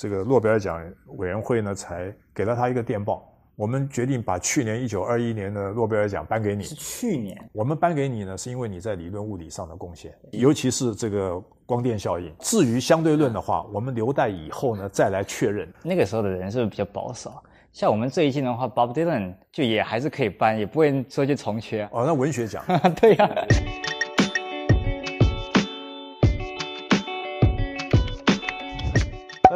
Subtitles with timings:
[0.00, 0.82] 这个诺贝尔奖
[1.18, 6.62] 委员会呢才给了他一个电报，我们决定把去年一九二一年的诺贝尔奖颁给你。
[6.62, 12.34] 是去年，我们颁给你呢，是因为你在理论物理上的贡献，尤其是这个光电效应。
[12.38, 15.70] 至于相对论的话，我们留待以后呢再来确认。
[15.82, 17.30] 那个时候的人是不是比较保守？
[17.70, 21.86] 像我们这一届的话，Bob Dylan 就也还是可以颁，也不会说去重缺。
[21.92, 22.64] 哦，那文学奖，
[22.98, 23.89] 对呀、啊。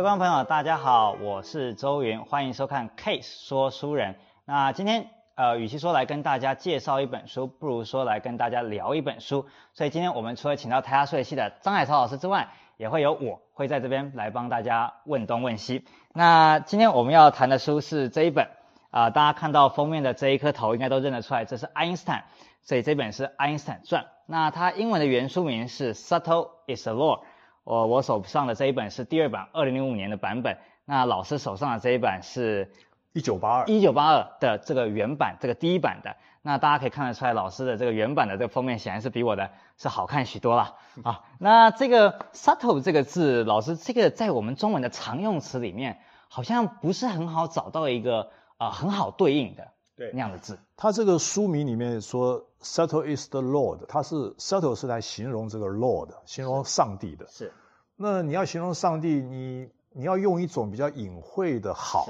[0.05, 4.17] 观众朋友，大家好，我是周云，欢迎收看 Case 说书人。
[4.45, 9.47] 那今天呃，与其说来跟大家介绍一本书，不如说来跟大家聊一本书。
[9.73, 15.87] 所以今天我们除了请到台大数学系的张海潮老师之外，也会有我会在这边来帮大家问东问西。
[16.13, 18.51] 那今天我们要谈的书是这一本
[18.91, 22.25] 啊、大家看到封面的这一颗头应该都认得出来，这是爱因斯坦，
[22.61, 24.03] 所以这本是《爱因斯坦传》。
[24.27, 27.21] 那它英文的原书名是《Subtle is the Law》。
[27.65, 30.59] 我我手上的这一本是第二版，二零零五年的版本。
[30.85, 32.71] 那老师手上的这一版是
[33.13, 36.15] 一九八二，一九八二的这个原版，这个第一版的。
[36.43, 41.23] 那大家可以看得出来，老师的这个原版的这个封面显然是比我的是好看许多了 啊。
[41.39, 50.59] 那这个 subtle 这个字，老师这个在我们中文的常用词里面，好像不是很好找到一个啊、呃、很好对应的对那样的字。
[50.77, 57.27] 他这个书名里面说 subtle is the Lord，它是 subtle 是来形容这个 Lord，形容上帝的。
[57.29, 57.53] 是。
[57.97, 62.07] 那你要形容上帝，你你要用一种比较隐晦的好。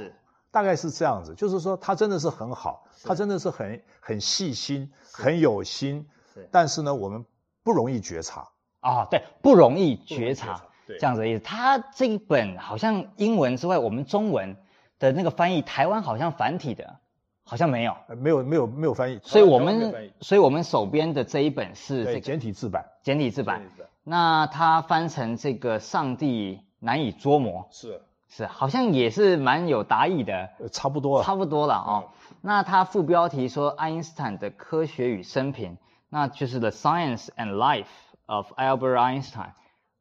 [0.50, 6.06] 大概是这样子，就是说他真的是很好，他真的是很很细心，很有心。
[6.32, 7.24] 是，但是呢，我们
[7.64, 8.48] 不容易觉察
[8.78, 11.42] 啊，对，不容易觉察，对，这样子的意思。
[11.42, 14.56] 他这一本好像英文之外，我们中文
[15.00, 17.00] 的那个翻译，台湾好像繁体的，
[17.44, 19.20] 好像没有，没有没有没有翻译。
[19.22, 23.62] 所以我们所以我们手边的这一本是这个简体字版，简体字版。
[24.02, 27.68] 那它翻成这个上帝难以捉摸。
[27.70, 28.02] 是。
[28.26, 32.04] 是，好像也是蛮有达意的，差不多了，差不多了哦。
[32.08, 37.86] 嗯、那它副标题说爱因斯坦的科学与生平，那就是 The Science and Life
[38.26, 39.52] of Albert Einstein。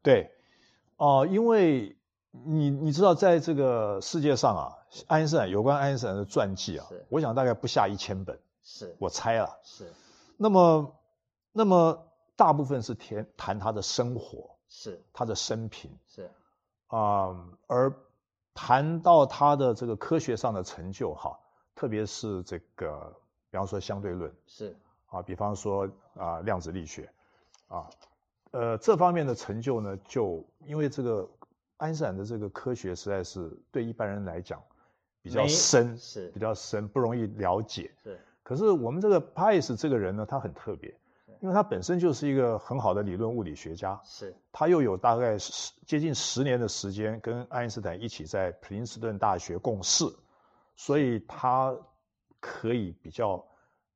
[0.02, 0.32] 对，
[0.98, 1.96] 哦、呃，因为
[2.34, 4.78] 你你知道，在这个世界上啊，
[5.08, 9.92] 爱因斯坦有关爱因斯坦的传记啊，我想大概不下一千本，是我猜了，是。
[10.38, 10.96] 那么，
[11.52, 16.30] 那么大部分是谈谈他的生活，是他的生平，是
[16.88, 17.94] 啊、呃，而。
[18.56, 21.40] 谈到他的这个科学上的成就，哈，
[21.74, 23.12] 特别是这个，
[23.50, 24.78] 比方说相对论，是
[25.08, 27.12] 啊，比方说啊量子力学，
[27.68, 27.90] 啊，
[28.52, 31.28] 呃这方面的成就呢，就因为这个
[31.84, 34.64] 爱因斯坦的这个科学实在是对一般人来讲
[35.22, 36.30] 比较深，是。
[36.30, 37.92] 比较深，不容易了解。
[38.02, 40.96] 是，可是我们这个巴耶斯这个人呢，他很特别。
[41.42, 50.06] 因为他本身就是一个很好的理论物理学家，是，他又有大概十接近十年的时间跟爱因斯坦一起在普林斯顿大学共事，
[50.78, 51.76] 所以他
[52.40, 53.46] 可以比较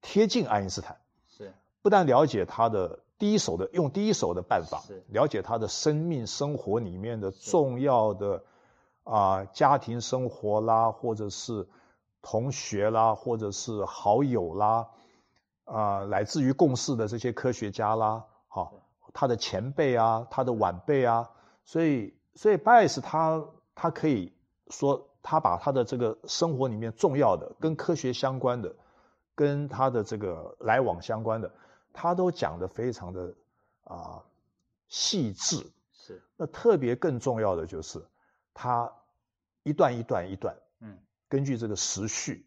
[0.02, 0.98] 贴近爱因斯坦，
[1.30, 8.44] 是，不但了解他的第一手的用第一手的办法，了解他的生命生活里面的重要的
[9.04, 11.68] 啊、呃、家庭生活啦，或者是
[12.22, 14.88] 同学啦，或者是好友啦。
[15.66, 18.74] 啊、呃，来自于共事的这些科学家啦，好，
[19.14, 21.30] 他的前辈啊，他的晚辈啊，
[21.66, 23.44] 所以，所以巴耶斯他
[23.76, 24.32] 他可以
[24.70, 28.74] 说，他把他的这个生活里面重要的、跟科学相关的、
[29.36, 31.52] 跟他的这个来往相关的，
[32.00, 33.34] 他都讲得非常的
[33.86, 34.26] 啊、呃、
[34.88, 35.56] 细致。
[35.92, 36.22] 是。
[36.38, 38.06] 那特别更重要的就是，
[38.54, 38.94] 他
[39.64, 40.96] 一段一段一段，嗯，
[41.28, 42.46] 根据这个时序，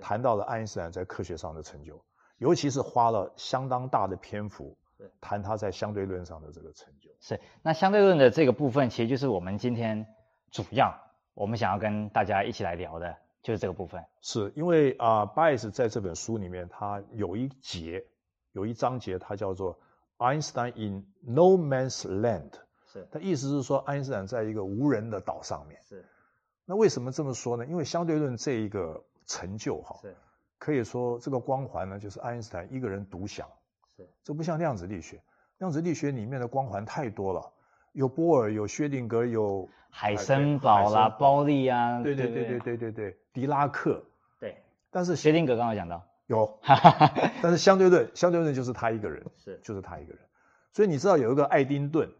[0.00, 2.00] 谈到了爱因斯坦在科学上的成就。
[2.38, 4.76] 尤其是花了相当大的篇幅
[5.20, 7.10] 谈他在相对论上的这个成就。
[7.20, 10.06] 是，那相对论的这个部分，其实就是我们今天
[10.50, 10.96] 主要
[11.34, 14.04] 我们想要跟大家一起来聊的，就是这个部分。
[14.20, 18.04] 是因为啊，巴耶斯在这本书里面，他有一节，
[18.52, 19.78] 有一章节，它叫做
[20.18, 22.52] Einstein in No Man's Land。
[22.86, 25.80] 是，它意思是说，爱因斯坦在一个无人的岛上面。
[25.82, 26.04] 是，
[26.64, 27.66] 那为什么这么说呢？
[27.66, 29.98] 因为相对论这一个成就，哈。
[30.00, 30.16] 是。
[30.58, 33.48] 可以说，这个光环呢，就是爱因斯坦一个人独享。
[33.96, 35.20] 是，这不像量子力学，
[35.58, 37.52] 量子力学里面的光环太多了，
[37.90, 44.04] 有波尔，有薛定格，有海森堡啦，包利啊，对对对对对对对，狄拉克。
[44.38, 44.62] 对，
[44.92, 46.58] 但是薛定格刚刚讲到有，
[47.42, 50.22] 但是相对论，相对论就是他一个人，是，就是他一个人。
[50.72, 52.10] 所以你知道有一个爱丁顿，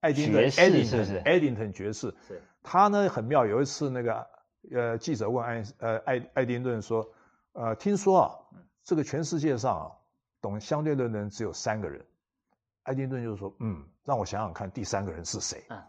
[0.00, 3.46] 爱丁顿，爱丁顿，爱丁顿爵士，是，他呢很妙。
[3.46, 4.26] 有一次那个
[4.70, 7.12] 呃记者问爱呃爱爱丁顿说。
[7.54, 8.32] 呃，听说啊，
[8.82, 9.92] 这个全世界上啊，
[10.40, 12.02] 懂相对论的人只有三个人。
[12.82, 15.82] 爱丁顿就说：“嗯，让我想想看，第三个人是谁？”嗯，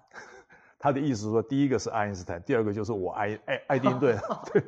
[0.84, 4.20] 他的意思是说，第一个是爱因斯坦，第二个就是我爱爱爱丁顿，
[4.52, 4.62] 对，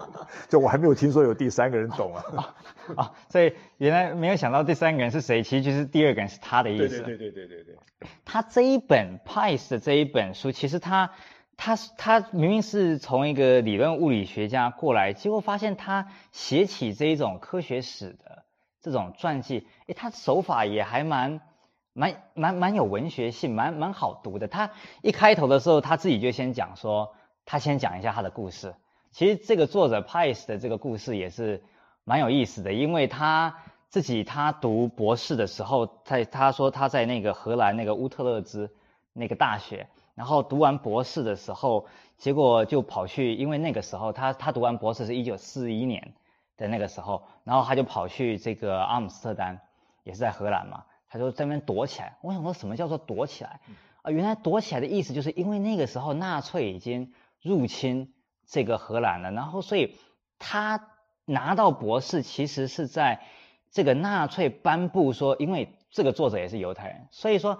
[0.47, 2.23] 就我还没有听说有第三个人懂啊。
[2.37, 2.55] 啊、
[2.95, 7.01] 哦，所以原来没有想到第三个人是谁，其实就是第二个人是他的意思。
[7.01, 8.07] 对对对对对对对。
[8.23, 11.11] 他这一本 Pice 的这一本书，其实他
[11.57, 18.45] 他他明明是从一个理论物理学家过来，结果发现他写起这一种科学史的
[18.81, 21.41] 这种传记，诶，他手法也还蛮。
[21.97, 24.49] 蛮蛮蛮有文学性，蛮蛮好读的。
[24.49, 24.69] 他
[25.01, 27.15] 一开头的时候，他自己就先讲说，
[27.45, 28.75] 他先讲一下他的故事。
[29.11, 31.63] 其实这个作者 Pice 的这个故事也是
[32.03, 33.55] 蛮有意思的，因为他
[33.87, 38.69] 自己他读博士的时候，在他说他在那个荷兰那个乌特勒支
[39.13, 41.85] 那个大学，然后读完博士的时候，
[42.17, 46.13] 结果就跑去，因为那个时候他他读完博士是一九四一年
[46.57, 49.61] 的那个时候，然后他就跑去这个阿姆斯特丹，
[50.03, 50.83] 也是在荷兰嘛。
[51.07, 52.17] 他就在那边躲起来。
[52.21, 53.59] 我想说，什么叫做躲起来？
[54.01, 57.11] 啊，原来躲起来的意思就是因为那个时候纳粹已经
[57.41, 58.13] 入侵
[58.45, 59.95] 这个荷兰了，然后所以
[60.37, 60.89] 他
[61.25, 63.23] 拿到博士其实是在
[63.71, 67.59] 这个纳粹颁布说，因为这个作者也是犹太人，所以说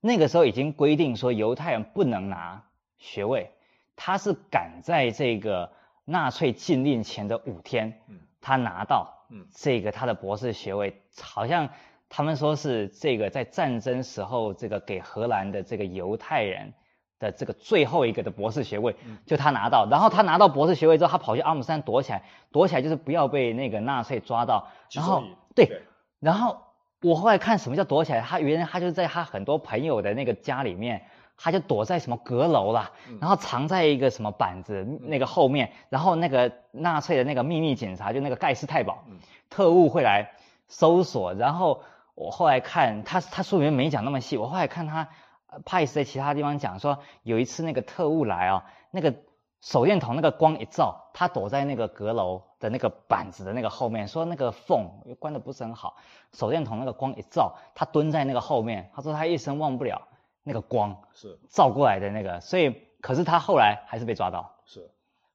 [0.00, 2.64] 那个时候已经规定说犹太人不能拿
[2.98, 3.52] 学位。
[3.94, 5.72] 他是赶在这个
[6.04, 8.00] 纳粹禁令前的五天，
[8.40, 11.70] 他拿到这个他的博士学位，好像。
[12.16, 16.72] 他们说是这个在战争时候，这个给荷兰的这个犹太人
[17.18, 18.94] 的这个最后一个的博士学位，
[19.26, 19.88] 就他拿到。
[19.90, 22.22] 然后他拿到博士学位之后，他跑去阿姆斯特丹躲起来，
[22.52, 24.68] 躲起来就是不要被那个纳粹抓到。
[24.92, 25.24] 然后
[25.56, 25.82] 对，
[26.20, 26.56] 然后
[27.02, 31.02] 我后来看什么叫躲起来，他原来他就在他很多朋友的那个家里面，
[31.36, 39.02] 他就躲在什么阁楼啦，然后藏在一个什么板子那个后面，然后那个纳粹的那个秘密警察就那个盖世太保
[39.50, 40.30] 特务会来
[40.68, 41.82] 搜索，然后。
[42.14, 44.36] 我后来看他，他书里面没讲那么细。
[44.36, 45.08] 我后来看他
[45.64, 49.14] ，Pice 在其他地方讲说，有一次那个特务来啊，那个
[49.60, 54.88] 手电筒那个光一照，他躲在那个阁楼的那个板子的那个后面，说那个缝
[55.18, 55.96] 关的不是很好，
[56.32, 60.02] 手电筒那个光一照，他蹲在那个后面，他说他一生忘不了
[60.44, 64.88] 那个光是照过来的那个，所以可是他后来还是被抓到，是，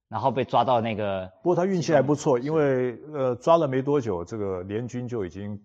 [0.07, 5.61] 然后被抓到那个，不过他运气还不错，因为呃抓了没多久，这个联军就已经。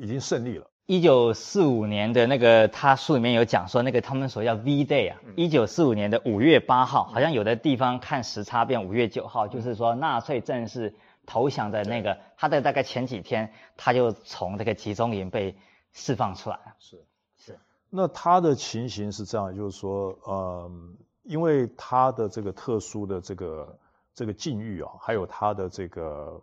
[0.00, 0.66] 已经胜利了。
[0.86, 10.94] 一九四五年的那个，他书里面有讲说，那个他们所谓叫 V Day 啊，一九四五年的五月八号，好像有的地方看时差变五月九号，就是说纳粹正式
[11.26, 15.54] 投降的那个，他的大概前几天，他就从这个集中营被
[15.92, 16.74] 释放出来了。
[16.80, 17.04] 是
[17.36, 17.58] 是，
[17.88, 23.78] 那他的情形是这样，就是说，嗯，因为他的这个特殊的这个
[24.14, 26.40] 这个境遇啊，还有他的这个。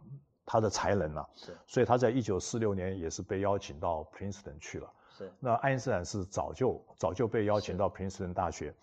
[0.50, 4.90] 他的才能啊，是，所以他在一九四六年也是被邀请到 Princeton 去了。
[5.18, 8.74] 是，那爱因斯坦是早就早就被邀请到 Princeton 大学。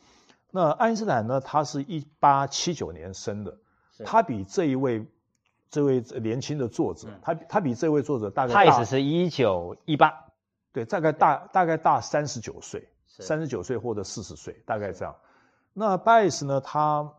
[0.51, 3.57] 那爱因斯坦呢，他是一八七九年生的，
[4.05, 5.07] 他比这一位
[5.71, 10.13] 这位年轻的作者，他他比这位作者大概大，他也是一九一八，
[10.71, 15.17] 对，大概大大概大三十九岁，三十九岁或者四十岁，大概这样。
[15.73, 17.11] 那 Baez 呢，他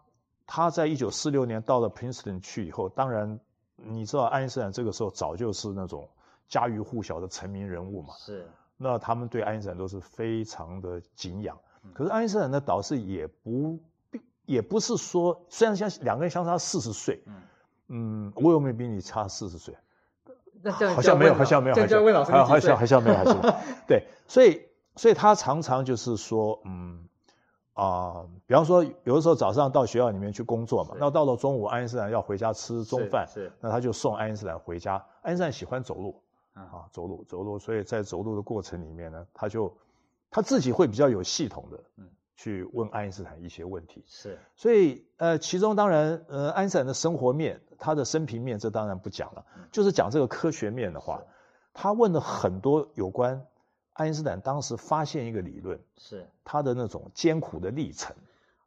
[0.45, 3.39] 他在一九四六年到了 Princeton 去以后，当然。
[3.75, 6.09] 你知道爱因斯坦这个时候早就是那种
[6.47, 8.13] 家喻户晓的成名人物嘛？
[8.17, 8.47] 是。
[8.77, 11.57] 那他们对爱因斯坦都是非常的敬仰。
[11.93, 13.79] 可是爱因斯坦的导师也不，
[14.45, 17.23] 也不是说，虽然相两个人相差四十岁，
[17.87, 19.75] 嗯，我有没有比你差四十岁？
[20.61, 23.41] 那好像没有，好像没有，好像问老师好像好像没有，好像
[23.87, 27.07] 对，所以所以他常常就是说，嗯。
[27.75, 35.05] 啊、呃，比方说，有的时候早上到学校里面去工作嘛，那到了中午，爱因斯坦要回家吃中饭，是，是那他就送爱因斯坦回家。
[35.21, 39.75] 爱因斯坦喜欢走路，啊，走路走路，所以在走路的过程里面呢，他就
[40.31, 44.39] 他自己会比较有系统的，嗯，去问爱因斯坦一些问题，是。
[44.55, 51.21] 所以呃，其中当然呃，爱因斯坦的生活面，他的生平面，这当然不讲了，就是讲这个科学面的话，
[51.73, 53.45] 他问了很多有关。
[53.95, 58.13] 爱因斯坦当时发现一个理论，是他的那种艰苦的历程。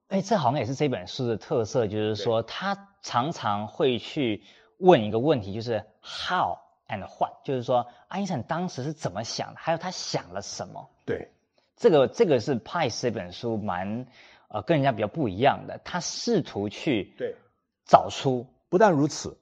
[0.08, 4.42] 哎，这好像也是这本书的特色，就是说他常常会去
[4.78, 6.56] 问一个问题，就是 how
[6.88, 10.88] and what，就是说爱因斯坦当时是怎么想的，还有他想了什么。
[11.04, 11.30] 对，
[11.76, 14.06] 这个这个是 Pice 这本书蛮
[14.48, 17.36] 呃跟人家比较不一样的，他试图去对
[17.84, 18.46] 找出。
[18.70, 19.36] 不但如此，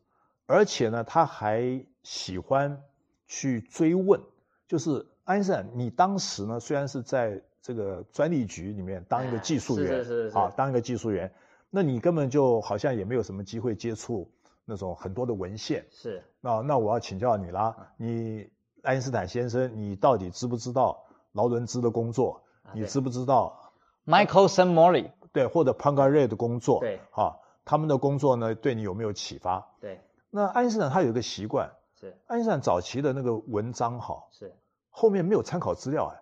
[0.47, 2.83] 而且呢，他还喜欢
[3.29, 4.21] 去追问，
[4.67, 5.07] 就是。
[5.27, 11.33] 爱因斯坦，你当时呢，虽然是在这个专利局里面当一个技术员，是是是，啊，当一个技术员，
[11.69, 14.31] 那你根本就好像也没有什么机会接触
[14.65, 15.85] 那种很多的文献。
[15.91, 18.49] 是，那那我要请教你啦，你
[18.83, 22.41] 爱因斯坦先生，你到底知不知道劳伦兹的工作？
[22.73, 23.73] 你知不知道
[24.07, 29.69] ？Michaelson Morley 对，或者 Poincaré 的工作，对，啊，他们的工作呢，对你有没有启发？
[29.81, 30.01] 对。
[30.31, 34.55] 那爱因斯坦他有一个习惯，是爱因斯坦早期的那个文章哈，是
[34.99, 36.17] 后面没有参考资料哎，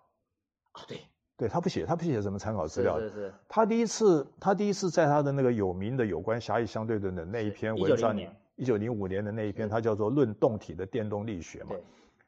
[0.72, 1.00] 啊对，
[1.36, 3.34] 对他不写，他不写什么参考资料，是是是。
[3.48, 11.68] 他第一次，他第一次在他的那个有名的有关狭义相对论的那一篇文章里，一九零五年的那一篇，他叫做《论动体的电动力学》嘛。
[11.68, 11.84] 对。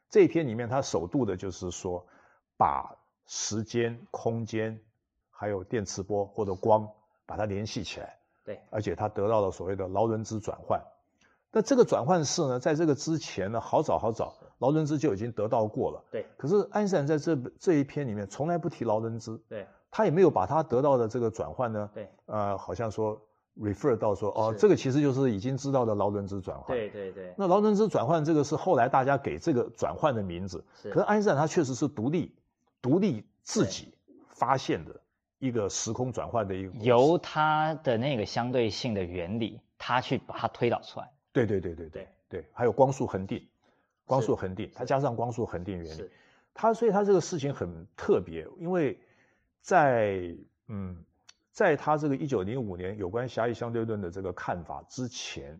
[0.09, 2.01] 这一篇里面，他首度的就是说，
[2.55, 4.79] 把时间、空间，
[5.29, 6.87] 还有电磁波或者光，
[7.25, 8.17] 把它联系起来。
[8.45, 8.57] 对。
[8.69, 10.81] 而且他得到了所谓的劳伦兹转换。
[11.51, 16.03] 那这个转换式呢，在这个之前呢，好早好早，劳伦兹就已经得到过了。
[16.11, 16.25] 对。
[16.37, 19.41] 可是爱因斯坦在这这一篇里面从来不提劳伦兹。
[19.49, 19.65] 对。
[19.89, 22.09] 他也没有把他得到的这个转换呢，对。
[22.25, 23.21] 呃，好像说。
[23.59, 26.77] refer 到说哦，这个其实就是已经知道的劳伦兹转换。
[26.77, 27.33] 对对对。
[27.35, 30.63] 那劳伦兹转换这个是后来大家给这个转换的名字。
[30.79, 30.91] 是。
[30.91, 32.35] 可是爱因斯坦他确实是独立、
[32.83, 33.91] 独立自己
[34.29, 35.01] 发现的
[35.39, 36.73] 一个时空转换的一个。
[36.85, 41.09] 由他的那个相对性的原理，他去把它推导出来。
[41.33, 42.45] 对对对对对对。
[42.53, 43.43] 还有光速恒定，
[44.07, 45.97] 光速恒定，它加上光速恒定原理。
[45.97, 46.11] 是。
[46.55, 48.97] 他所以它这个事情很特别，因为
[49.61, 50.35] 在
[50.67, 51.03] 嗯。
[51.51, 55.59] 在他这个一九零五年有关狭义相对论的这个看法之前，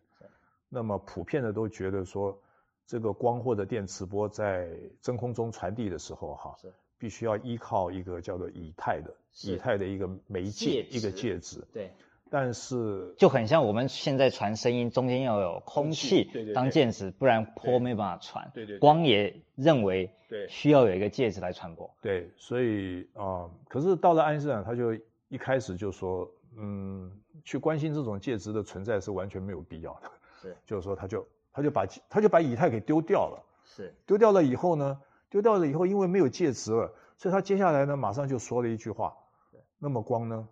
[0.70, 2.40] 那么普遍的都觉得说，
[2.86, 9.12] 这个光或者电磁波在真空中传递的时候，哈，是必须要依靠一个叫做以太的
[9.42, 11.66] 以太的一个媒介一个介质。
[11.74, 11.92] 对。
[12.30, 18.52] 但是就很像我们现在传声音，中间要有空气当介质，不然波没办法传。
[18.54, 18.78] 对对。
[18.80, 21.90] 光也认为对需要有一个介质来传播。
[22.02, 24.98] 对，所以啊、呃，可是到了爱因斯坦，他就。
[25.30, 27.12] 一开始就说，嗯，
[27.44, 30.10] 去关心这种介质的存在是完全没有必要的。
[30.42, 33.44] 是，就是说，他就他就把他就把以太给丢掉了。
[33.66, 39.18] 是，丢掉了以后呢，丢掉了以后，因为没有介质了，所以他接下来呢，马上就说了一句话。
[39.52, 40.48] 对，那么光呢，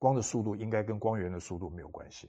[0.00, 2.28] 光的速度应该跟光源的速度没有关系。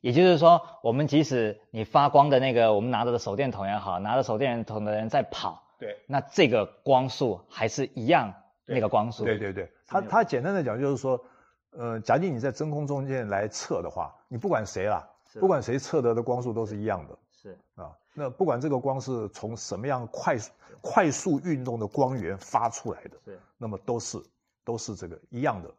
[0.00, 8.34] 也就是说，我们即使你发光的那个，我们拿着的手电筒也好，拿着手电筒的人在跑，对，那这个光速还是一样。
[8.68, 11.24] 那个光速，对对对，他他简单的讲就是说，
[11.70, 20.50] 呃，假定你在真空中间来测的话，你不管谁啦，不管谁测得的光速都是一样的，是啊，那不管这个光是从什么样快速
[20.80, 24.20] 快速运动的光源发出来的，是，那么都是
[24.66, 25.72] 都是这个一样的。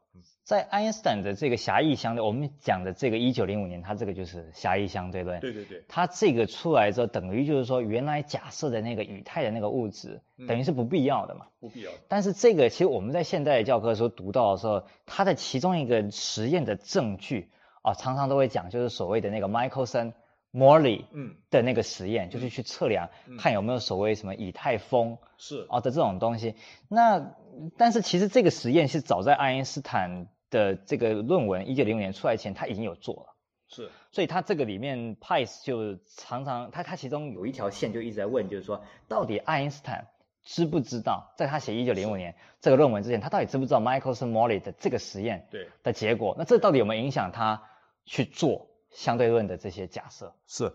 [0.44, 5.40] 在爱因斯坦的这个狭义相对，我们讲的这个一九零五年，它这个就是狭义相对论。
[5.42, 5.84] 对对对。
[5.90, 11.48] 它这个出来之后，等于就是说，原来假设的那个以太的那个物质，等于是不必要的嘛。
[11.60, 11.92] 不必要。
[12.08, 17.50] 但是这个其实我们在现代的教科书读到的时候，它的其中一个实验的证据
[17.82, 20.14] 啊，常常都会讲，就是所谓的那个 Michelson
[20.54, 26.56] Morley 嗯的那个实验，就是去测量看有没有所谓什么以太风是啊的这种东西。
[26.88, 27.36] 那
[27.78, 30.28] 但是其实这个实验是早在爱因斯坦。
[30.50, 33.36] 的这个论文一九零五年出来前，他已经有做了，
[33.68, 40.08] 是，所以他这个里面，Pice 就常常他他其中有一条线就一直在问，就是说到底爱因斯坦
[40.44, 46.34] 知不知道，在他写一九零五年这个论文之前，他到底知不知道 Michelson-Morley 的这个实验对的结果？
[46.38, 47.62] 那这到底有没有影响他
[48.06, 50.34] 去做相对论的这些假设？
[50.48, 50.74] 是，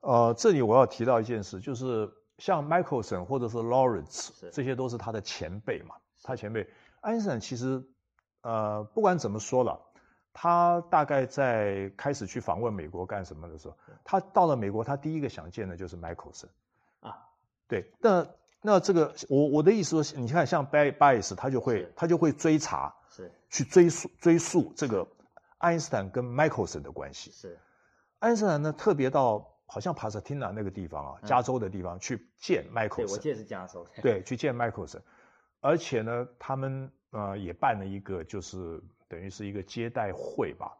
[0.00, 6.68] 呃，这里我要提到一件事，就是像 Michelson 或者是 Lawrence 这些都是他的前辈嘛，他前辈
[7.00, 7.80] 爱因斯坦其实。
[8.46, 9.80] 呃，不管怎么说了，
[10.30, 16.50] 他大概在开始去访问美国干什么的时候，他到了美国，他第一个想见的就是麦克森
[17.00, 17.16] 啊。
[17.66, 18.26] 对，那
[18.60, 25.08] 那这个我我的意思说，你看像 Bayes 他就会他就会追查，是去追溯追溯这个
[25.56, 27.30] 爱因斯坦跟麦克森的关系。
[27.30, 27.58] 是，
[28.18, 33.06] 爱因斯坦呢特别到好像帕萨汀纳那个地方啊，加州的地方去见麦克森。
[33.06, 33.86] 对，我记得是加州。
[34.02, 35.02] 对，去见麦克森，
[35.64, 36.92] 而且呢，他们。
[37.16, 40.76] 呃，也办了一个，就是等于是一个接待会吧。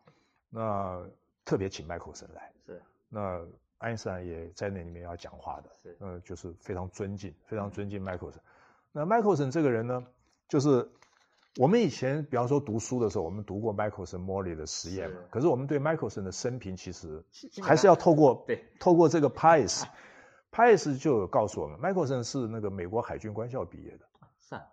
[0.51, 1.01] 那
[1.45, 2.83] 特别请麦克森来，是。
[3.09, 3.41] 那
[3.79, 5.97] 爱因斯坦也在那里面要讲话的，是。
[6.01, 8.41] 呃，就是非常尊敬，非常尊敬麦克森。
[8.91, 10.05] 那麦克森这个人呢，
[10.49, 10.91] 就是
[11.57, 15.21] 我们以前比方说读书的时候，我们读过麦克森、莫里的实验嘛。
[15.31, 17.23] 可是我们对麦克森的生平其实
[17.63, 24.05] 还是要透过对透过这个 Pice，Pice 就有告诉我们，麦克森是那个美国海军官校毕业的。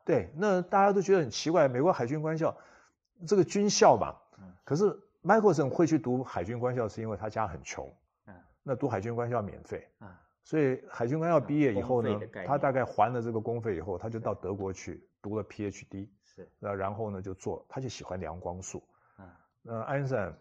[0.06, 2.56] 对，那大家都觉得很奇怪，美国海军官校，
[3.28, 4.16] 这个军校嘛，
[4.64, 7.92] 可是麦克森会去读海军官校，是因为他家很穷，
[8.64, 9.88] 那读海军官校免费，
[10.44, 18.84] 所以海军官校毕业以后呢，他大概还了这个公费以后，他就到德国去读了 PhD，是，那然后呢就做，他就喜欢量光速，
[19.62, 20.34] 那爱因斯坦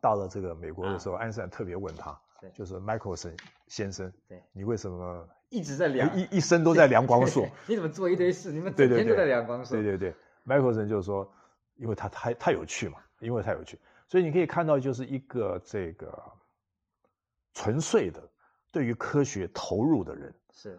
[0.00, 2.18] 到了这个美国的时候，爱因斯坦特别问他，
[2.52, 3.34] 就是麦克森
[3.66, 5.28] 先生，对，你为什么？
[5.48, 7.46] 一直在量，一一生都在量光速。
[7.66, 8.52] 你怎么做一堆事？
[8.52, 9.74] 你们整天都在量光速。
[9.74, 11.30] 对对对，麦克森就是说，
[11.76, 16.22] 因为他太太有趣嘛，因为太有趣，所以你可以看到就是一个这个
[17.54, 18.22] 纯粹的
[18.72, 20.78] 对于科学投入的人是。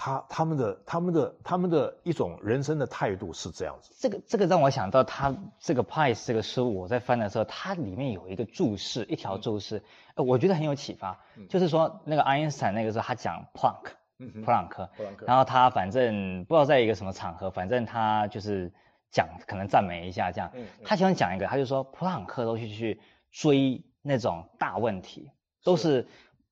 [0.00, 3.92] 他他们的他们的他们的一种人生的态度是这样子。
[3.98, 9.82] 这个这个让我想到他这个 Pies 这个书，我在翻的时候，它里面有一个注释，一条注释，
[10.14, 11.18] 呃，我觉得很有启发。
[11.48, 13.88] 就是说那个爱因斯坦那个时候他讲 Planck，
[14.44, 14.88] 普朗克，
[15.26, 18.72] 然后他反正不知道在一个什么场合，反正他就是
[19.10, 20.50] 讲可能赞美一下这样。
[20.84, 25.30] 他喜欢讲一个，他就说普朗克都去去追那种大问题，
[25.64, 26.06] 都是。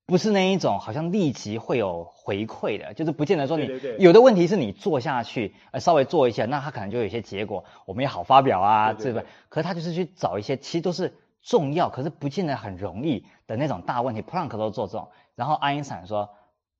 [0.09, 3.69] 不是那一种好像立即会有回馈的，就是不见得说你
[3.99, 9.27] 有的问题是你做下去，呃，稍微做一下，那他可能就有一些结果，我们也好发表啊，对不对？
[9.49, 14.23] 可是他就是去找一些其实都是重要，可是不见得很容易的那种大问题。
[14.23, 16.31] 普朗克都做这种，然后爱因斯坦说，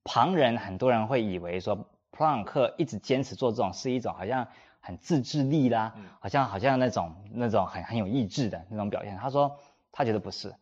[0.07, 1.77] 旁人很多人会以为说
[2.11, 4.49] 普朗克一直坚持做这种是一种好像
[4.81, 9.17] 很自制力啦，好像好像那种那种很很有意志的那种表现。
[9.17, 9.59] 他说
[9.93, 10.55] 他觉得不是。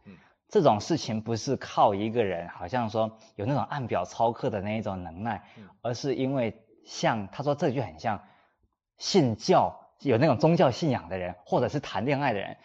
[0.48, 5.42] 这种事情不是靠一个人，好像说有那种按表操课的那一种能耐，
[5.82, 8.22] 而是因为像他说，这句很像
[8.98, 12.56] 信教有那种宗教信仰的人，或者是谈恋爱的人，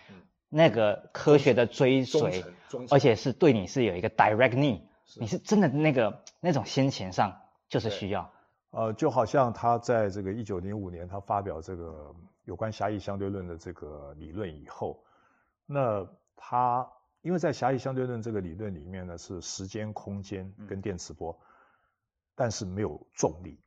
[0.50, 2.44] 那个科学的追随，
[2.92, 4.82] 而且是对你是有一个 direct need，
[5.16, 8.32] 你是真的那个那种心情上就是需要。
[8.72, 12.14] 呃，就好像他在这个一九零五年他发表这个
[12.46, 15.04] 有关狭义相对论的这个理论以后，
[15.66, 16.92] 那他。
[17.22, 21.38] 因为在狭义相对论这个理论里面呢，是时间、空间跟电磁波，
[22.34, 23.60] 但是没有重力。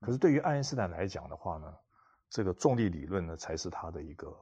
[0.00, 1.74] 可是对于爱因斯坦来讲的话呢，
[2.30, 4.34] 这个重力理论呢才是他的一个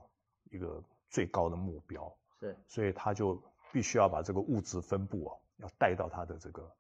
[0.53, 2.17] 一个最高的目标。
[2.39, 6.71] 是，所以他就必须要把这个物质分布啊，要带到他的这个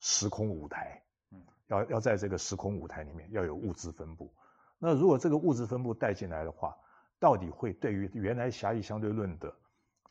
[0.00, 1.02] 时空舞台。
[1.30, 4.32] 嗯，要要在这个时空舞台里面要有物质分布。
[4.78, 6.76] 那如果这个物质分布带进来的话，
[7.18, 9.54] 到底会对于原来狭义相对论的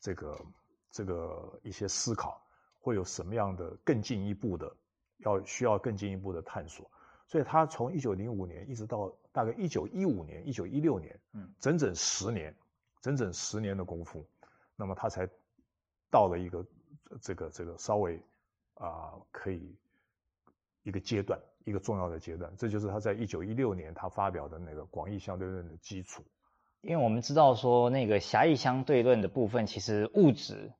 [0.00, 0.38] 这个？
[0.96, 2.40] 这个一些思考
[2.78, 4.72] 会有什么样的更进一步的，
[5.16, 6.88] 要需要更进一步的探索。
[7.26, 12.54] 所以他从一九零五年一直到大概一九一五年、一九一六年，嗯，整整十年，
[13.00, 14.24] 整整十年的功夫，
[14.76, 15.28] 那么他才
[16.12, 16.64] 到了一个
[17.20, 18.16] 这个这个稍微
[18.74, 19.76] 啊、呃、可以
[20.82, 22.52] 一个阶段，一个重要的阶段。
[22.56, 26.24] 这就是他在一九一六年他发表的那个广义相对论的基础。
[26.80, 30.72] 因为我们知道说那个狭义相对论的部分，其实物质。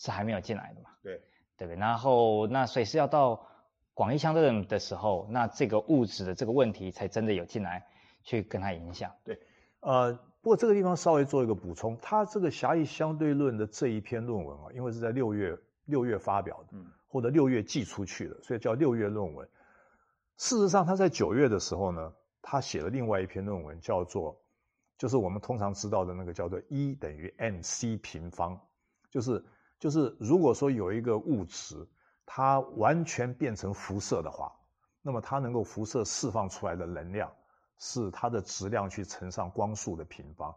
[0.00, 0.90] 是还没有进来的嘛？
[1.02, 1.20] 对，
[1.56, 1.76] 对不对？
[1.76, 3.48] 然后那所以是要到
[3.94, 7.84] 广义相对论的时候，那这个物质的这个问题才真的有进来
[8.22, 9.10] 去跟它影响。
[9.24, 9.40] 对，
[9.80, 19.46] 呃，不过这个地方稍微做一个补充，他这个狭义相对论的这一篇论文啊，因为是在六月六月发表的，嗯，或者六月寄出去的，所以叫六月论文。
[20.38, 24.40] 事实上，他在九月的时候呢，他写了另外一篇论文，叫做
[24.96, 28.58] 就是我们通常知道的那个叫做 E 等于 mc 平方，
[29.10, 29.44] 就是。
[29.80, 31.76] 就是如果说有一个物质，
[32.26, 34.52] 它完全变成辐射的话，
[35.02, 37.32] 那么它能够辐射释放出来的能量
[37.78, 40.52] 是它的质量去乘上光速的平方。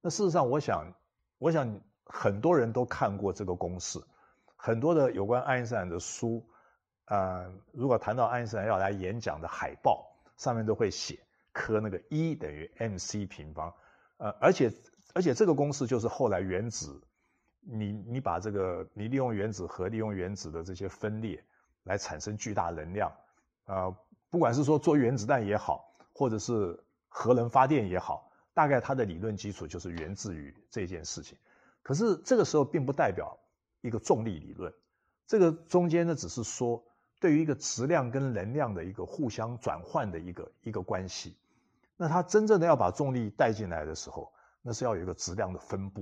[0.00, 0.92] 那事实上，我想，
[1.38, 1.72] 我想
[2.06, 4.00] 很多人都看过这个公式，
[4.64, 6.42] 很多的有关爱因斯坦的书，
[7.04, 11.20] 呃，如果谈到爱因斯坦要来演讲的海报，上面都会写
[11.52, 13.74] 刻那个 E 等于 mc 平方，
[14.16, 14.72] 呃，而且
[15.12, 16.98] 而且这个公式就是后来原子。
[17.66, 21.44] 你你把这个你利用原子核利用原子的这些分裂
[21.82, 23.10] 来产生巨大能量，
[23.64, 23.96] 啊、呃，
[24.30, 31.36] 不管是说做原子弹也好，或者是核能发电也好，大概它的理论基础就是源自于这件事情。
[31.82, 33.38] 可是这个时候并不代表
[33.84, 34.72] 一个重力理论，
[35.26, 36.82] 这个中间呢只是说
[37.20, 41.36] 对于一个质量跟能量的一个互相转换的一个一个关系。
[41.98, 46.00] 那它真正的要把重力带进来的时候，那是要有一个质量的分布。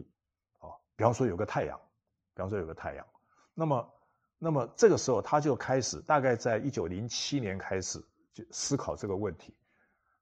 [0.60, 1.76] 啊比方说有个太阳，
[2.34, 3.04] 比方说有个太阳，
[3.52, 3.92] 那么，
[4.38, 8.00] 那么这个时候他就开始，大概在一九零七年开始
[8.32, 9.52] 就思考这个问题。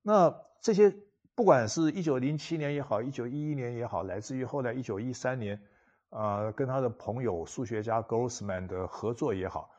[0.00, 0.96] 那这些
[1.34, 5.60] 不管是一九零七年也好，一九一一年也好，来自于后来一九一三年，
[6.10, 9.70] 呃，跟他的朋友数学家 Grossman 的合作也好，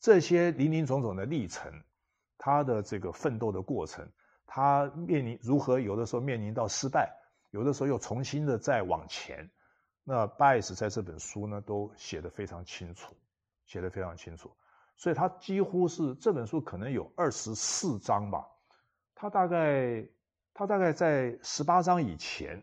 [0.00, 1.72] 这些林林总总的历程，
[2.38, 4.08] 他的这个奋斗的过程，
[4.46, 7.12] 他面临如何有的时候面临到失败，
[7.50, 9.50] 有的时候又重新的再往前。
[10.04, 13.14] 那 Baez 在这本书呢，都写得非常清楚，
[13.66, 14.50] 写得非常清楚，
[14.96, 18.46] 所以他几乎是这本书可能有二十四章吧，
[19.14, 20.04] 他大概
[20.54, 22.62] 他大概在十八章以前，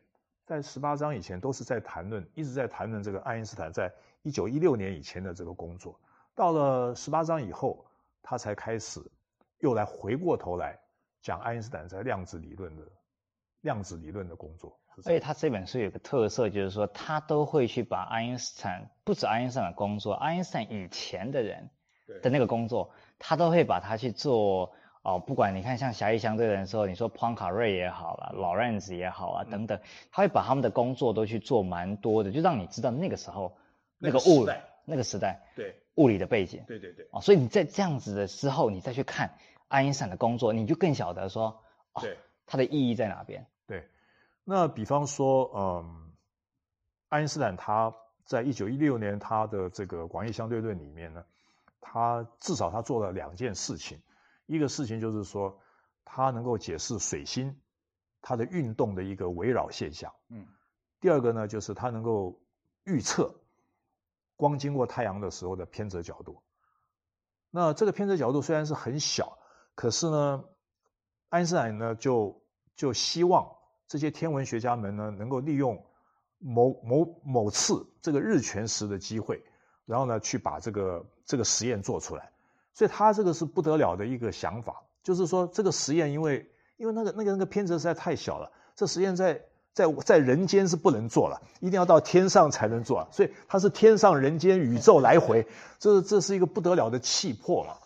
[0.49, 5.99] 在十八章以前都是在谈论，一直在谈论这个爱因斯坦在一九一六年以前的这个工作，
[6.33, 7.85] 到了十八章以后，
[8.23, 8.99] 他才开始
[9.59, 10.79] 又来回过头来
[11.21, 12.81] 讲爱因斯坦在量子理论的
[13.61, 14.75] 量子理论的工作。
[15.05, 21.69] 而且他这本书有个特色，就是说他都会去把爱因斯坦，不止爱因斯坦的工作，爱因斯坦以前的人
[22.23, 24.73] 的那个工作，他都会把它去做。
[25.09, 29.79] 哦，不管你看像狭义相对论的时候，你说普朗卡瑞也好了，劳伦兹也好啊，等等，
[30.11, 33.57] 他会把他们的工作都去做蛮多的，就让你知道那个时候
[33.97, 34.53] 那个物理
[34.85, 37.07] 那个时代对物理的背景，对对对。
[37.11, 39.33] 哦，所以你在这样子的时候，你再去看
[39.67, 41.59] 爱因斯坦的工作，你就更晓得说，
[41.93, 43.47] 哦，对，它的意义在哪边？
[43.65, 43.87] 对。
[44.43, 46.11] 那比方说，嗯，
[47.07, 47.95] 爱因斯坦他
[48.25, 51.25] 在一九一六年他的这个广义相对论里面呢，
[51.81, 53.99] 他至少他做了两件事情。
[54.49, 55.55] 一个事情就是说，
[56.03, 57.55] 它能够解释水星
[58.19, 60.11] 它的运动的一个围绕现象。
[60.29, 60.47] 嗯。
[60.99, 62.41] 第二个呢，就是它能够
[62.83, 63.33] 预测
[64.35, 66.41] 光经过太阳的时候的偏折角度。
[67.51, 69.37] 那这个偏折角度虽然是很小，
[69.75, 70.43] 可是呢，
[71.29, 72.43] 爱因斯坦呢就
[72.75, 73.47] 就希望
[73.87, 75.85] 这些天文学家们呢能够利用
[76.39, 79.43] 某某某次这个日全食的机会，
[79.85, 82.31] 然后呢去把这个这个实验做出来。
[82.79, 89.41] 所以他这个是不得了的一个想法，就是说这个实验，因为因为那个那个那个偏折实在太小了，这实验在
[89.73, 93.05] 在在人间是不能做了，一定要到天上才能做。
[93.11, 95.45] 所以它是天上人间宇宙来回，
[95.77, 97.77] 这这是一个不得了的气魄了。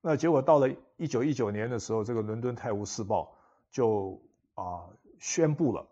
[0.00, 3.24] 那结果到了一九一九年的时候，这个伦敦《泰晤士报》
[3.76, 4.18] 就
[4.54, 4.88] 啊
[5.20, 5.86] 宣布了，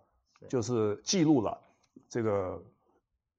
[0.49, 1.61] 就是记录了
[2.09, 2.63] 这个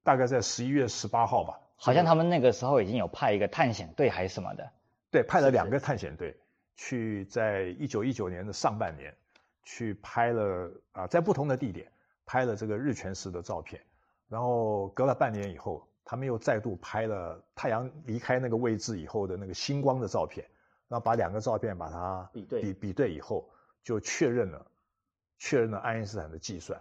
[0.04, 4.70] 大概在十一月十八号吧，好像他们那个时候已经有派一个探险队还是什么的。
[5.10, 6.36] 对，派了两个探险队，
[6.76, 9.14] 去在一九一九年的上半年，
[9.64, 11.90] 去拍了啊，在不同的地点
[12.26, 13.80] 拍了这个日全食的照片，
[14.28, 20.46] 然后隔了半年以后，他们又再度拍了太阳离开那个位置以后的那个星光的照片，
[20.88, 23.48] 然后把两个照片把它比对比比对以后，
[23.82, 24.66] 就确认了，
[25.38, 26.78] 确认了爱因斯坦的计算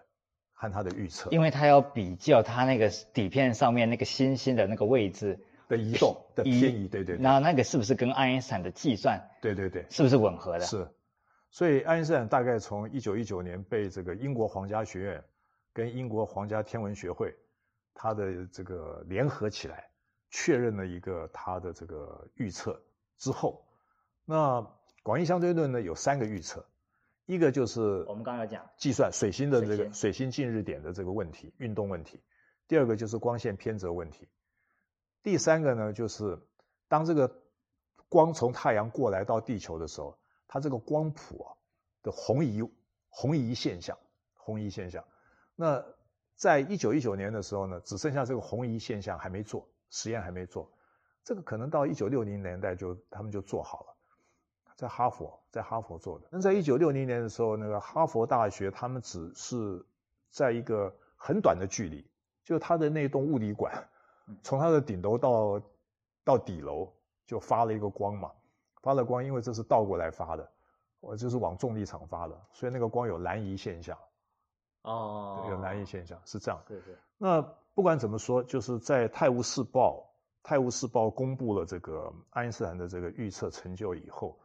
[0.52, 5.40] 和他的预测，因为他要比较他那个底片上面那个星星的那个位置。
[5.68, 10.66] 的移动的偏移，对对，那那个是不是跟爱因斯坦的计算，对对对，是不是吻合的？
[10.66, 10.88] 是，
[11.50, 15.24] 所以爱因斯坦大概从一九一九年被这个英国皇家学院
[15.74, 17.36] 跟英国皇家天文学会，
[17.94, 19.90] 他的这个联合起来
[20.30, 22.82] 确认了一个他的这个预测
[23.18, 23.66] 之后，
[24.24, 24.66] 那
[25.04, 26.66] 广义相对论呢有三个预测，
[27.26, 32.22] 一个就是我们刚刚讲计算水星的这个水星近日点的这个问题运动问题，
[32.70, 34.30] 第二个就是光线偏折问题。
[35.28, 36.40] 第三个呢，就是
[36.88, 37.30] 当这个
[38.08, 41.52] 光从太阳过来到地球的时候，它这个光谱啊
[42.02, 42.64] 的红移
[43.10, 43.98] 红移现象，
[44.36, 45.04] 红移现象。
[45.54, 45.84] 那
[46.38, 50.72] 在一九一九年的时候呢，只剩下这个红移现象还没做实验，还没做。
[51.26, 53.98] 这个可能到一九六零年代就他们就做好了，
[54.78, 56.30] 在哈佛，在哈佛做的。
[56.32, 59.86] 那在一九六零年的时候，那个哈佛大学他们只是
[60.32, 62.10] 在一个很短的距离，
[62.46, 63.90] 就它的那栋物理馆。
[64.44, 65.62] 从它的顶楼到
[66.24, 66.92] 到底楼
[67.26, 68.32] 就发了一个光嘛，
[68.82, 70.50] 发了光，因为这是倒过来发的，
[71.00, 73.98] 我就是往重力场发的，所以那个光有蓝移现象。
[74.84, 76.62] 哦，有蓝移现象是这样。
[76.68, 76.96] 对对。
[77.18, 77.42] 那
[77.74, 80.10] 不管怎么说，就是在《泰晤士报》
[80.50, 84.40] 《泰晤士报》公布了这个爱因斯坦的这个预测成就以后，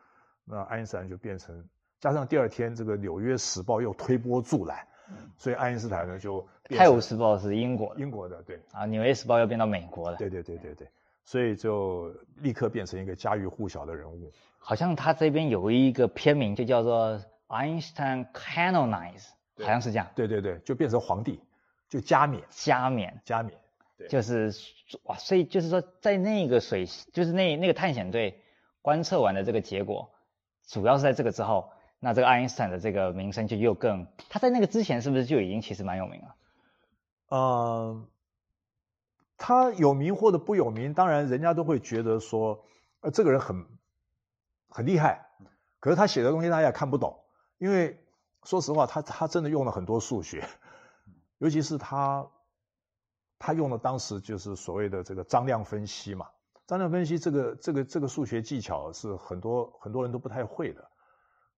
[0.44, 1.68] 那爱因斯坦就变成，
[2.00, 4.86] 加上第二天这个《纽约时报》又推波助澜。
[5.36, 6.40] 所以爱因斯坦呢，就
[6.76, 10.88] 《泰晤士报》是英国的，英国的对啊，《纽约时报》要变到美国了，对对对对对，
[11.24, 14.30] 所以就立刻变成一个家喻户晓的人物。
[14.58, 20.06] 好像他这边有一个片名，就叫做 Einstein Canonized，好像是这样。
[20.14, 21.40] 对对对，就变成皇帝，
[21.88, 23.58] 就加冕，加冕，加冕，
[23.98, 24.52] 对，就是
[25.04, 28.40] 哇，所以就是说，在那个水，就是那那个探险队
[28.80, 30.10] 观测完的这个结果，
[30.68, 31.70] 主要是在这个之后。
[32.04, 36.34] 那这个爱因斯坦的这个名声就又更，他在那个之前是不是就已经其实蛮有名了？
[37.28, 38.08] 嗯，
[39.36, 42.64] 他有名或者不有名，当然人家都会觉得说，
[43.02, 43.64] 呃，这个人很
[44.68, 45.28] 很厉害，
[45.78, 47.20] 可是他写的东西大家也看不懂，
[47.58, 48.04] 因为
[48.42, 50.44] 说实话，他他真的用了很多数学，
[51.38, 52.26] 尤其是他
[53.38, 56.26] 他用了当时就是所谓的这个张量分析嘛，
[56.66, 60.88] 张量分析这个这个这个数学技巧是很多很多人都不太会的。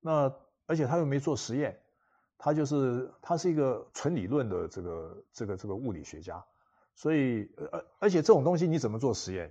[0.07, 0.31] 那
[0.67, 1.81] 而且他又没做实验，
[2.37, 6.45] 他就是他是一个纯理论的这个这个这个物理学家，
[6.95, 9.51] 所以而而且这种东西你怎么做实验？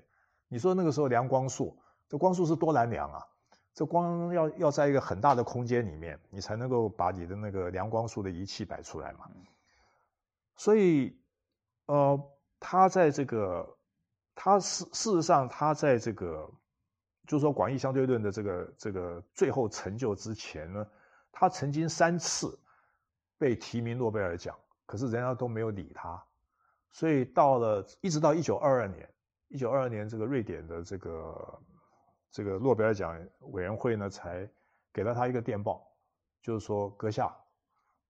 [0.50, 1.76] 你说那个时候量光速，
[2.08, 3.26] 这光速是多难量啊？
[3.74, 9.28] 这光要要在一个很大的空间里面，你才能够把你的那个量光速的仪器摆出来嘛。
[10.56, 11.18] 所以，
[11.88, 13.76] 呃，他在这个，
[14.36, 16.48] 他事事实上他在这个。
[17.26, 20.86] 就是说，广义相对论的这个这个最后成就之前呢，
[21.32, 22.60] 他曾经三次
[23.38, 26.22] 被提名诺贝尔奖，可是人家都没有理他，
[26.92, 29.10] 所以到了一直到一九二二年，
[29.48, 31.60] 一九二二年这个瑞典的这个
[32.30, 33.18] 这个诺贝尔奖
[33.52, 34.50] 委员会呢，才
[34.92, 35.88] 给了他一个电报，
[36.42, 37.34] 就是说阁下，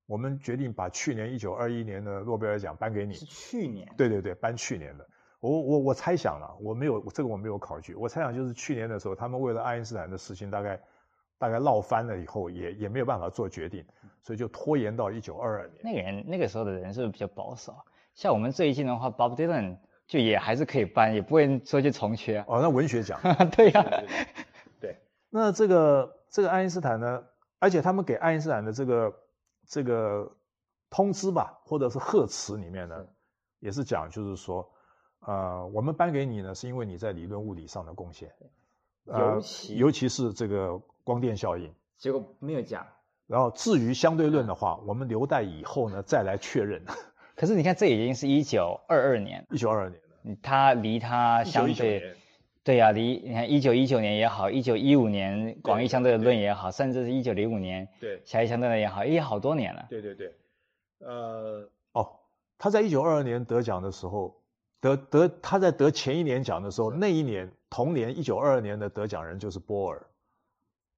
[0.08, 3.14] 我们决定把去年一九二一年的诺贝尔奖颁给你。
[3.14, 3.94] 是去年？
[3.96, 5.08] 对对对，颁去年的。
[5.44, 10.80] 我我我猜想了，我没有这个我没有考据，我猜想就是去年的时候，他们为了爱因斯坦的事情，大概
[11.38, 13.86] 大概闹翻了以后，也也没有办法做决定，
[14.22, 15.82] 所以就拖延到一九二二年。
[15.84, 17.76] 那个人那个时候的人是不是比较保守？
[18.14, 19.78] 像我们最近的话，Bob Dylan
[20.08, 22.40] 就也还是可以颁，也不会说去重缺。
[22.48, 23.20] 哦，那文学奖。
[23.52, 23.86] 对呀、
[24.80, 24.98] 对。
[25.30, 27.22] 那这个这个爱因斯坦呢？
[27.60, 29.14] 而且他们给爱因斯坦的这个
[29.68, 30.32] 这个
[30.90, 33.06] 通知吧，或者是贺词里面呢，
[33.60, 34.70] 也是讲，就是说，
[35.26, 38.32] 呃，我们颁给你呢，是因为你在理论物理上的贡献，
[39.06, 41.72] 尤其、呃、尤其是这个光电效应。
[41.98, 42.86] 结果没有奖。
[43.28, 46.84] 然后至于相对论的话，我们留待以后呢再来确认。
[47.36, 52.16] 可是你看，这已经是一九二二年，一九二二年了，他离他相对。
[52.66, 59.86] 对呀、啊，离你看一九一九年也好，一九一五年广义相对论也好，甚至是一九零五年对狭义相对论也好，也好多年了。
[59.90, 60.34] 对对对，
[61.00, 62.10] 呃，哦，
[62.58, 64.34] 他在一九二二年得奖的时候，
[64.84, 70.06] 得得他在得前一年奖的时候，那一年同年一九二二年的得奖人就是波尔。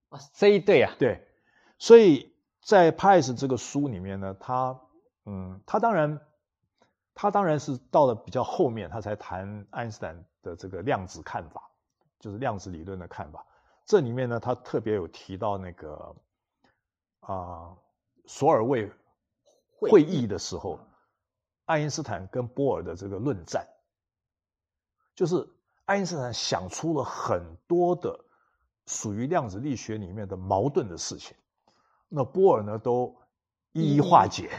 [0.10, 0.92] 啊，这一对啊。
[0.98, 1.26] 对，
[1.78, 4.82] 所以在派斯这个书里面呢，他
[5.26, 6.20] 嗯，他当然
[7.14, 10.26] 他当然是到了比较后面，他才谈爱因斯坦。
[10.46, 11.72] 的这个量子看法，
[12.20, 13.44] 就是量子理论的看法。
[13.84, 16.16] 这里面呢，他特别有提到那个
[17.22, 17.78] 啊、呃，
[18.28, 18.92] 索尔卫
[19.80, 20.80] 会议的时候，
[21.66, 23.66] 爱因斯坦跟波尔的这个论战，
[25.16, 25.48] 就是
[25.86, 28.20] 爱因斯坦想出了很多的
[28.86, 31.36] 属于量子力学里面的矛盾的事情，
[32.10, 33.16] 那波尔呢都
[33.72, 34.50] 一一化解，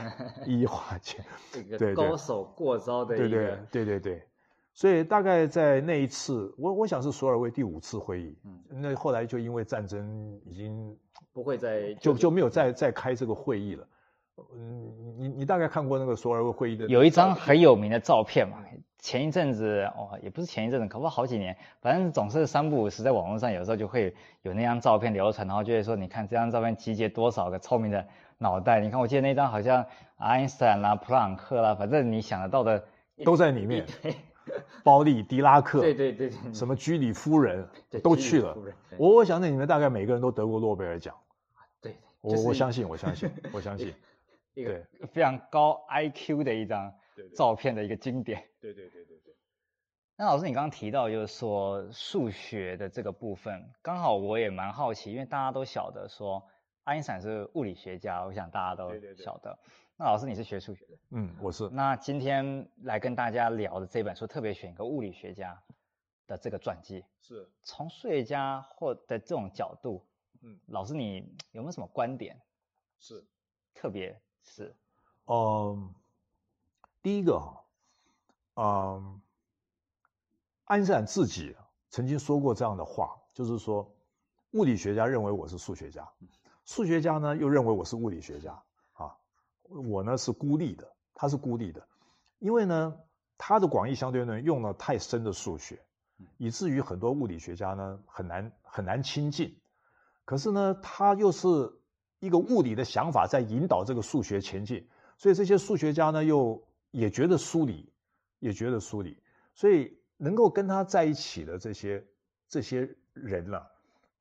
[0.47, 1.25] 一一化解。
[1.53, 4.23] 这个高手过招的一个，对对对对对。
[4.75, 10.95] 所以大概在那一次，我我想是索尔维第五次会议，嗯，那后来就因为战争已经
[11.33, 13.89] 不会再就就没有再再开这个会议了。
[14.55, 16.87] 嗯，你你大概看过那个索尔维会议的？
[16.89, 18.63] 有一张很有名的照片嘛，
[18.99, 28.07] 前一阵子哦，也不是前一阵子，可不好好几年，反正总是三不五时在网络上有时候就会有那张照片流传，然后就会说，你看这张照片集结多少个聪明的
[28.39, 28.81] 脑袋？
[28.81, 32.85] 你看我记得那张好像爱因斯坦啦、普朗克啦，反正你想得到的
[33.25, 33.87] 都在里面。
[34.85, 37.69] 包利、狄拉克，对对对，什么居里夫人
[38.01, 38.57] 都去了。
[38.97, 41.13] 我我想那里面大概每个人都得过诺贝尔奖。
[41.83, 43.93] 对，我我相信，我相信，我相信。
[44.55, 44.81] 一个
[45.13, 46.95] 非常高 IQ 的一张
[47.35, 48.49] 照片的一个经典。
[48.61, 49.35] 对对对对对。
[50.17, 56.43] 那老师，你刚刚提到就是说数学的这个部分，刚好我也蛮好奇，因为大家都晓得说
[56.85, 59.59] 爱因斯坦是物理学家，我想大家都晓得。
[59.99, 60.99] 那老师，你是学数学的？
[61.11, 61.69] 嗯，我是。
[61.71, 65.63] 那今天来跟大家聊的这本书，特别选一个物理学家
[66.27, 70.07] 的这个传记，是从数学家或的这种角度，
[70.43, 72.41] 嗯，老师你有没有什么观点？
[72.99, 73.25] 是，
[73.75, 74.75] 特别是，
[75.27, 75.95] 嗯，
[77.07, 77.63] 第一个哈，
[78.57, 79.21] 嗯，
[80.65, 81.55] 爱因斯坦自己
[81.89, 83.95] 曾经说过这样的话，就是说，
[84.55, 86.11] 物理学家认为我是数学家，
[86.65, 88.61] 数学家呢又认为我是物理学家
[88.95, 89.17] 啊。
[89.69, 91.87] 我呢是孤立的，他是孤立的，
[92.41, 92.99] 因为呢
[93.39, 95.81] 他的广义相对论用了太深的数学，
[96.39, 99.57] 以至于很多物理学家呢很难很难亲近。
[100.25, 101.47] 可是呢他又是
[102.19, 104.89] 一个物理的想法在引导这个数学前进，
[105.19, 107.93] 所以这些数学家呢又也觉得疏离，
[108.39, 109.23] 也觉得疏离，
[109.55, 112.07] 所以能够跟他在一起的这些
[112.49, 113.61] 这些人呢，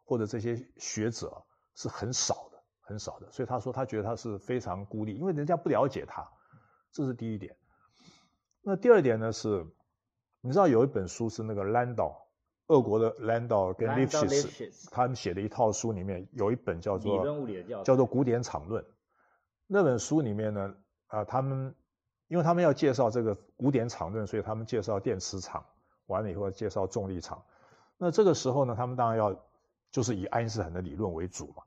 [0.04, 2.56] 或者这些学者是很少的。
[2.88, 6.24] 很少的，所以他说他觉得他是非常孤立，因为人家不了解他，
[6.92, 7.58] 这是第一点。
[8.62, 9.66] 那第二点呢是，
[10.40, 12.28] 你知道有一本书是那个兰道，
[12.68, 17.26] 俄国的兰道跟利夫西茨他们写的一套书里面有一本叫做
[17.84, 18.86] 叫做古典场论。
[19.66, 20.76] 那本书里面呢，
[21.08, 21.74] 啊，他们
[22.28, 25.66] 因为他们要介绍这个古典场论，所以他们介绍电磁场，
[26.08, 27.44] 完了以后介绍重力场。
[27.98, 29.40] 那这个时候呢，他们当然要
[29.92, 31.64] 就是以爱因斯坦的理论为主嘛。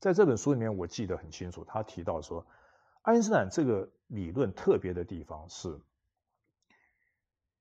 [0.00, 2.44] 在这本书里面，我记得很清楚，他提到说，
[3.02, 5.80] 爱因斯坦这个理论特别的地方是，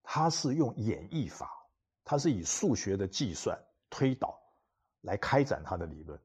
[0.02, 1.50] 他是用演绎法，
[2.04, 3.58] 他是以数学的计算
[3.92, 4.40] 推导
[5.02, 6.20] 来开展他的理论，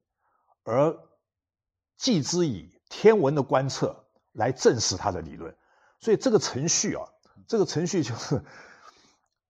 [0.65, 0.99] 而
[1.99, 5.55] 继之以天文的观测来证实他的理论。
[6.01, 7.09] 所以这个程序啊，
[7.47, 8.43] 这个程序就是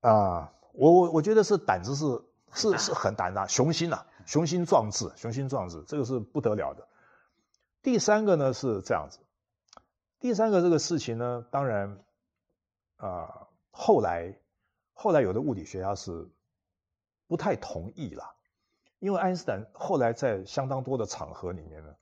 [0.01, 4.07] 啊、我我我觉得是胆子是是是很胆大，雄心呐、啊。
[4.27, 6.89] 雄心壮志，雄心壮志，这个是不得了的。
[7.81, 9.21] 第三个呢是这样子，
[10.19, 12.01] 第三个这个事情呢，当然
[12.97, 14.37] 啊、后来
[14.95, 16.29] 后来有的物理学家是
[17.29, 18.35] 不太同意了，
[18.99, 21.95] 因为爱因斯坦后来在相当多的场合里面呢，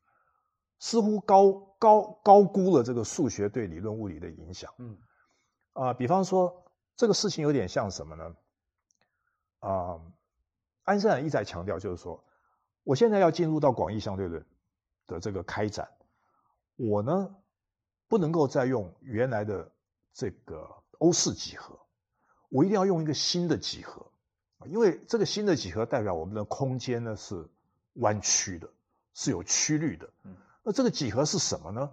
[0.78, 4.72] 似乎高高高估了这个数学对理论物理的影响。
[4.78, 4.96] 嗯，
[5.74, 6.64] 啊、呃，比方说
[6.96, 8.24] 这个事情有点像什么呢？
[9.58, 10.12] 啊、呃，
[10.84, 12.24] 爱因斯坦一再强调，就是说，
[12.84, 14.46] 我现在要进入到广义相对论
[15.06, 15.90] 的这个开展，
[16.76, 17.36] 我呢
[18.08, 19.70] 不能够再用原来的
[20.14, 20.66] 这个
[21.00, 21.78] 欧式几何，
[22.48, 24.10] 我一定要用一个新的几何，
[24.64, 27.46] 因为这个新的几何代表我们的空间呢是
[27.96, 28.70] 弯曲的，
[29.12, 30.08] 是有曲率的。
[30.22, 30.34] 嗯，
[30.64, 31.90] 那这个几何是什么呢？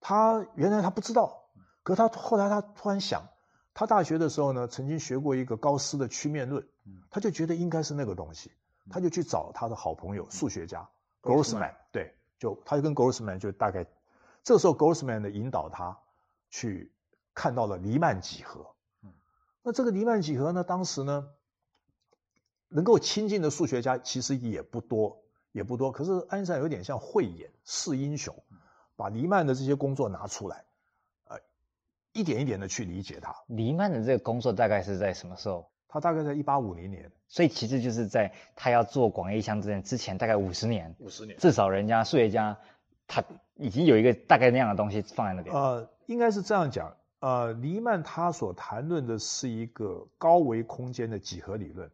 [0.00, 1.44] 他原来他不知道，
[1.84, 3.28] 可是他后来他突然想，
[3.72, 6.66] 他大学的时候呢曾经学过一个高斯的曲面论。
[7.08, 8.52] 他就觉得应该是那个东西，
[8.90, 10.86] 他就去找他的好朋友数学家
[11.22, 13.86] Grossman，对，就他就跟 Grossman 就大概，
[14.42, 15.98] 这时候 Grossman 呢引导他
[16.50, 16.92] 去
[17.32, 18.74] 看到了黎曼几何。
[19.62, 21.26] 那这个黎曼几何呢，当时呢
[22.68, 25.23] 能够亲近的数学家其实也不多，
[25.54, 25.90] 也不多。
[25.90, 28.34] 可是爱因斯坦有点像慧眼识英雄，
[28.96, 30.64] 把黎曼的这些工作拿出来，
[31.28, 31.38] 呃，
[32.12, 33.34] 一点一点的去理解它。
[33.46, 35.70] 黎曼的这个工作大概是在什么时候？
[35.86, 42.58] 他大概在一八五零年，所以其实就是在他要做广义相对论之前，大概五十年，五十年，至少人家数学家
[43.06, 43.22] 他
[43.54, 45.54] 已经有一个大概那样的东西放在那边。
[45.54, 51.88] 呃，应该是这样讲，呃，黎曼他所谈论的是一个高维空间的几何理论，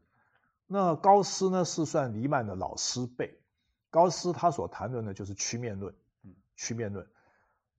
[0.67, 3.39] 那高斯呢是算黎曼的老师辈，
[3.91, 7.07] 高斯他所谈论的就是曲面论，嗯，曲面论。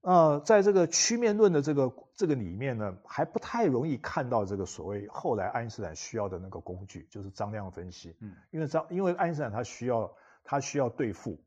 [0.01, 8.15] 呃，在这个曲面论的这个这个里面呢，还不太容易看到这个所谓后来爱因斯坦需要的那个工具，就是张量分析。
[8.19, 10.11] 嗯，因为张，因为爱因斯坦他需要
[10.43, 11.39] 他需要对付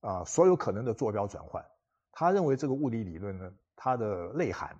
[0.00, 1.66] 啊、呃、所有可能的坐标转换，
[2.12, 4.78] 他认为这个物理理论呢，它的内涵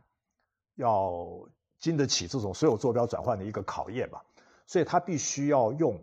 [0.77, 1.49] 要
[1.81, 4.25] 经得起这种所有坐标转换的一个考验吧，
[4.67, 6.01] 所以他必须要用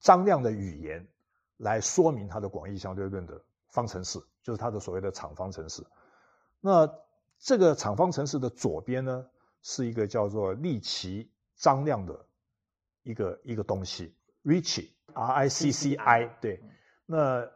[0.00, 1.06] 张量的语言
[1.56, 5.84] 来说明它的广义相对论的方程式，就是它的所谓的场方程式。
[6.60, 6.88] 那
[7.38, 9.26] 这个场方程式的左边呢，
[9.62, 12.26] 是一个叫做利奇张量的
[13.02, 14.14] 一个一个东西
[14.44, 16.62] ，Ricci R I C C I 对，
[17.06, 17.48] 那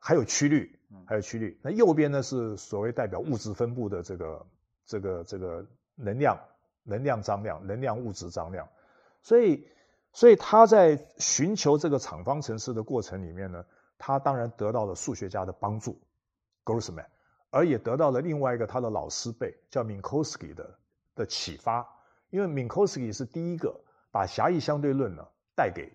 [0.00, 1.60] 还有曲率，还有曲率。
[1.62, 4.46] 那右边呢是所谓代表物质分布的这个
[4.84, 6.38] 这个这个能量
[6.82, 8.68] 能量张量能量物质张量，
[9.22, 9.66] 所以
[10.16, 13.62] 所以他在寻求这个场方程式的过程里面呢，
[13.98, 16.00] 他当然得到了数学家的帮助
[16.64, 17.04] ，Grossman。
[17.50, 20.78] 而也得到了另外一个他的老师辈叫 Minkowski 的
[21.14, 21.86] 的启发，
[22.30, 23.78] 因为 Minkowski 是第一个
[24.10, 25.92] 把狭义相对论呢带给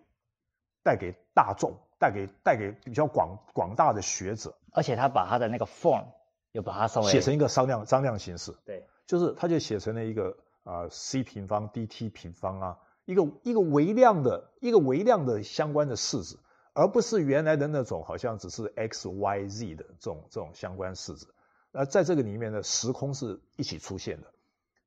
[0.84, 6.06] 带给大众，带给带给比较广广大的学者，而且他把他的那个 form
[6.52, 12.78] 又把它稍微写成一个商量张量形式，对，就是他就写成了一个啊、呃、c 平方 dt 平方啊，
[13.12, 16.40] 一个一个微量的一个微量的相关的式子，
[16.72, 21.28] 而不是原来的那种好像只是 x y z 的这种这种相关式子。
[21.74, 24.28] 那在这个里面呢，时空是一起出现的，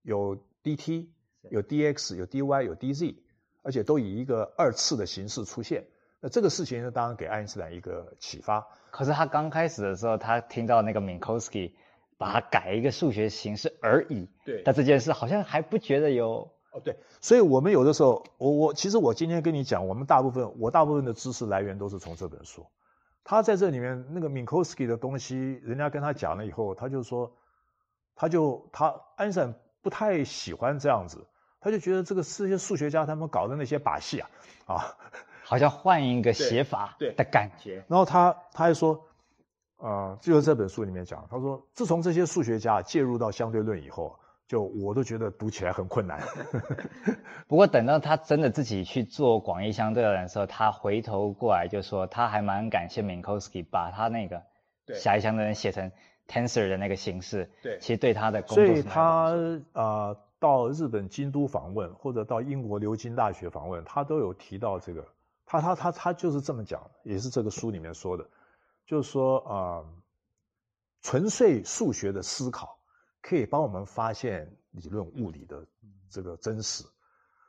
[0.00, 1.06] 有 dt，
[1.50, 3.14] 有 dx，有 dy，有 dz，
[3.62, 5.84] 而且都以一个二次的形式出现。
[6.20, 8.66] 那这个事情呢，当然给爱因斯坦一个启发。
[8.90, 11.72] 可是他刚开始的时候，他听到那个 Minkowski
[12.16, 14.26] 把它改一个数学形式而已。
[14.46, 14.62] 对。
[14.64, 16.53] 但这件事好像还不觉得有。
[16.74, 16.98] 哦，对。
[17.20, 22.66] 所以我们有的时候，我我其实我今天跟你讲，我们大部分我大部分的知识来源都是从这本书。
[23.22, 27.32] 他在这里面那个 Minkowski 的东西，人家跟他讲了以后，他就说，
[28.16, 31.26] 他就他安森不太喜欢这样子，
[31.60, 34.28] 他就觉得这个这些数学家他们搞的那些把戏啊，
[34.66, 34.96] 啊，
[35.44, 37.84] 好像换一个写法对的感觉。
[37.88, 39.06] 然后他他还说，
[39.78, 44.18] 呃，就是这本书里面讲，他说自从这些数学家介入到相对论以后。
[44.46, 46.20] 就我都觉得读起来很困难，
[47.48, 54.42] 不过等到他真的自己去做广义相对论的时候，他回头过来就说他还蛮感谢 Minkowski 把他那个
[54.94, 55.90] 狭义相对论写成
[56.28, 58.66] tensor 的那个形式，对，其实对他的工作。
[58.66, 59.31] 所以他
[59.73, 65.06] 啊、呃、到日本京都访问或者到英国牛津大学访问，他都有提到这个，
[65.46, 68.29] 他他他他就是这么讲，也是这个书里面说的，
[68.85, 69.87] 就是说啊、呃，
[71.00, 72.79] 纯粹数学的思考。
[73.27, 75.66] 可以帮我们发现理论物理的
[76.10, 76.85] 这个真实，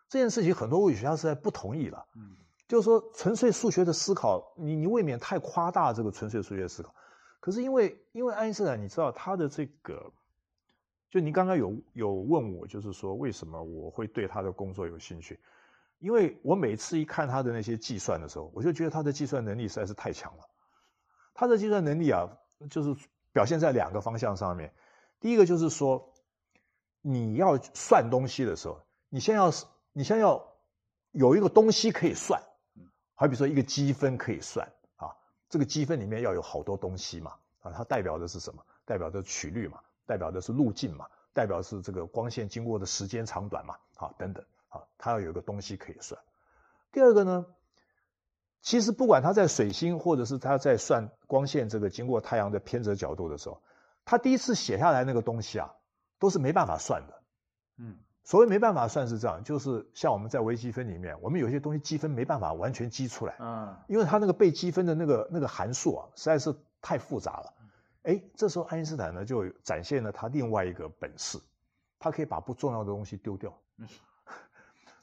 [0.07, 2.07] 这件事情很多物理学家实在不同意了。
[2.15, 6.95] 嗯，就是说纯粹数学的思考，你你未免太夸大这个纯粹数学思考。
[7.41, 10.09] 可是因为因为爱因斯坦，你知道他的这个，
[11.09, 15.37] 就你刚刚有有问我，就是说为什么我会对他的工作有兴趣？
[15.99, 20.43] 因为我每次一看他的那些计算的时候，我就觉得他的计算能力实在是太强了。
[21.33, 22.29] 他的计算能力啊，
[22.69, 22.95] 就是
[23.33, 24.73] 表现在两个方向上面。
[25.25, 26.13] 第一个就是说，
[27.01, 29.51] 你要算东西的时候，你先要
[29.91, 30.53] 你先要
[31.13, 32.39] 有一个东西可以算，
[33.15, 35.17] 好比说一个积分可以算啊，
[35.49, 38.63] 这个积分里面要有好多东西嘛啊，它代表的是什么？
[38.85, 46.21] 代表的曲率嘛，代表的是路径嘛，代表是这个光线经过的时间长短嘛，啊等等啊，它要有一个东西可以算。
[46.91, 47.47] 第二个呢，
[48.61, 53.59] 其实不管它在水星或者是它在算光线这个经过太阳的偏折角度的时候，
[54.05, 55.73] 他第一次写下来那个东西啊，
[56.19, 57.21] 都是没办法算的。
[57.77, 67.53] 嗯，所谓没办法算是这样，就是像我们在微积分里面，我们有些东西积分没办法完全积出来，嗯，因为他那个被积分的那个那个函数啊，实在是太复杂了。
[68.03, 71.39] 哎，这时候爱因斯坦呢就展现了他另外一个本事，
[71.97, 73.51] 他可以把不重要的东西丢掉。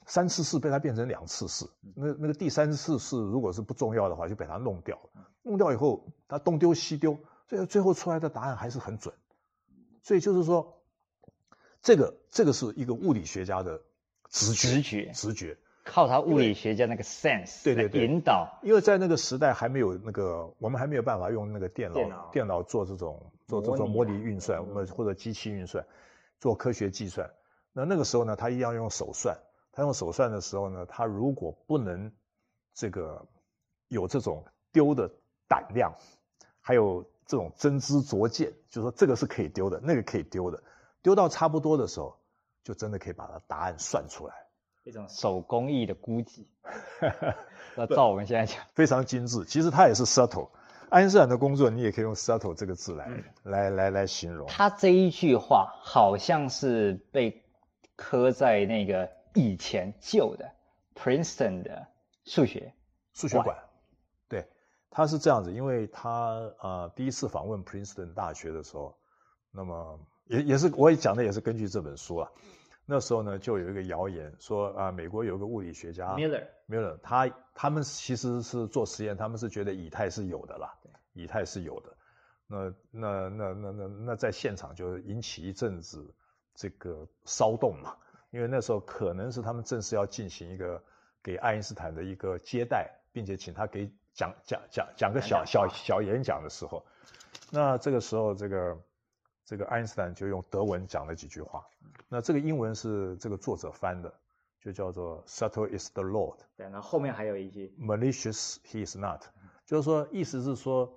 [0.07, 5.27] 三次式被他变成两次式，那那个第三次式如果是不重要的话，就被他弄掉了。
[5.43, 7.17] 弄掉以后，他东丢西丢，
[7.53, 9.15] 最后最后出来的答案还是很准。
[10.03, 10.81] 所以就是说，
[11.83, 13.83] 这个这个是一个物理学家的
[14.31, 15.59] 直觉，直觉，直觉。
[15.85, 25.85] 靠他物理学家那个 sense 对对对引导，因为在那个时代还没有那个，我们还没有办法用那个电脑电脑，电脑做这种做这种模拟运算，或者或者机器运算，
[26.41, 27.31] 做科学计算。
[27.75, 29.37] 那那个时候呢，他一样用手算。
[29.73, 32.13] 他用手算的时候呢，他如果不能
[32.73, 33.27] 这个
[33.89, 35.11] 有这种丢的
[35.49, 35.95] 胆量，
[36.61, 40.63] 还有这种真知灼见，就是说这个是可以丢的，那个可以丢的，
[41.01, 42.15] 丢到差不多的时候，
[42.63, 44.35] 就真的可以把它答案算出来。
[44.85, 46.47] 一种手工艺的估计，
[47.75, 49.47] 那照我们现在讲，非常精致。
[49.47, 50.51] 其实它也是 subtle。
[50.91, 54.47] 爱因斯坦的工作，你也可以用 subtle 这个字来、嗯、来来来形容。
[54.49, 57.43] 他这一句话好像是被
[57.97, 60.53] 刻在那个以前旧的
[60.95, 61.87] Princeton 的
[62.27, 62.75] 数学
[63.15, 63.57] 数学馆。
[64.93, 68.95] 对，他是这样子，因为他呃第一次访问 Princeton 大学的时候，
[69.51, 72.31] 那么也也是我也讲的也是根据这本书啊。
[72.85, 80.75] 那时候呢，就有一个谣言说啊，美国有个物理学家 Miller，Miller，他他们其实是做实验，他们是觉得以太是有的啦，
[81.13, 81.97] 以太是有的。
[82.49, 86.13] 那那那那那那在现场就引起一阵子
[86.55, 87.97] 这个骚动嘛，
[88.31, 90.83] 因为那时候可能是他们正式要进行一个
[91.23, 96.85] 给爱因斯坦的一个接待，并且请他给讲讲讲讲个小小小演讲的时候，
[97.51, 98.79] 那这个时候这个。
[99.45, 101.67] 这个爱因斯坦就用德文讲了几句话，
[102.09, 104.15] 那这个英文是这个作者翻的，
[104.63, 106.39] 就叫做 “Subtle is the Lord”。
[106.57, 109.21] 对，那后面还有一句 “Malicious he is not”，
[109.67, 110.97] 就是说意思是说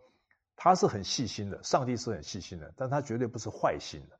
[0.55, 4.17] 他是很细心的，上帝是很细心的，但他绝对不是坏心的。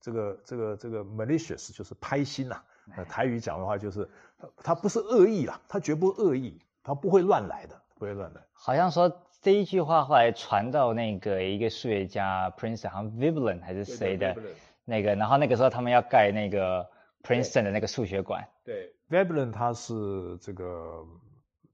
[0.00, 8.40] 这个这个这个 “malicious” 就是拍心呐，那台语讲的话就是他他不是恶意啦，他绝不恶意，他不会乱来的，不会乱来。
[8.52, 9.10] 好像说。
[9.42, 14.36] 这一句话后来传到那个一个数学家 Princeton，好像 Veblen 还是谁的
[14.84, 16.88] 那个，然后那个时候他们要盖那个
[17.24, 18.48] Princeton 的那个数学馆。
[18.64, 21.04] 对，Veblen 他是这个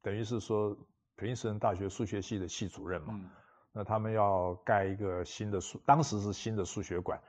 [0.01, 0.75] 等于是说
[1.19, 3.29] Princeton 大学数学系的系主任嘛，嗯、
[3.71, 7.21] 那他们要盖一个新的数，当时是新的数学馆，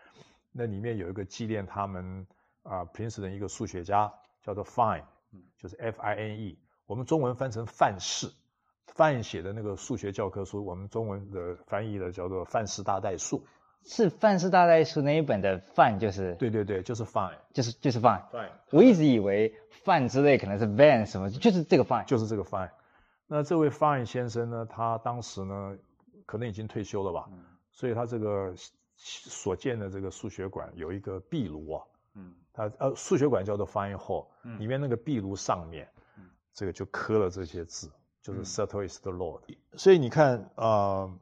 [0.53, 2.25] 那里面有一个纪念他们
[2.63, 4.09] 啊 Princeton 一个数学家
[4.41, 5.03] 叫做 Fine，
[5.57, 8.31] 就是 F I N E，我们中文翻成范式。
[8.95, 13.39] 范写的那个数学教科书，我们中文的翻译的叫做《范式大代数》，
[13.83, 18.21] 是《范式大代数》那一本的范，就是对对对，就是 fine，就是就是 fine。
[18.29, 18.49] fine。
[18.71, 22.69] 我一直以为范之类可能是 van 什么，就是这个 fine，就是这个 fine。
[23.27, 25.77] 那这位 fine 先生呢，他当时呢
[26.25, 27.39] 可能已经退休了吧，嗯、
[27.71, 28.53] 所以他这个
[28.95, 31.83] 所建的这个数学馆有一个壁炉啊，
[32.15, 35.87] 嗯，他呃数学馆叫做 fine hall，嗯，里面那个壁炉上面，
[36.17, 37.89] 嗯，这个就刻了这些字。
[38.29, 41.13] 就是 Subtle is the Lord，嗯、所以你看啊、呃，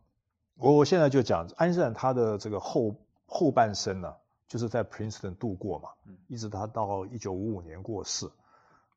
[0.56, 2.96] 我我现在就讲爱因斯坦他的这个后
[3.26, 5.90] 后半生呢、啊，就是在 Princeton 度过嘛，
[6.28, 8.30] 一直他到一九五五年过世，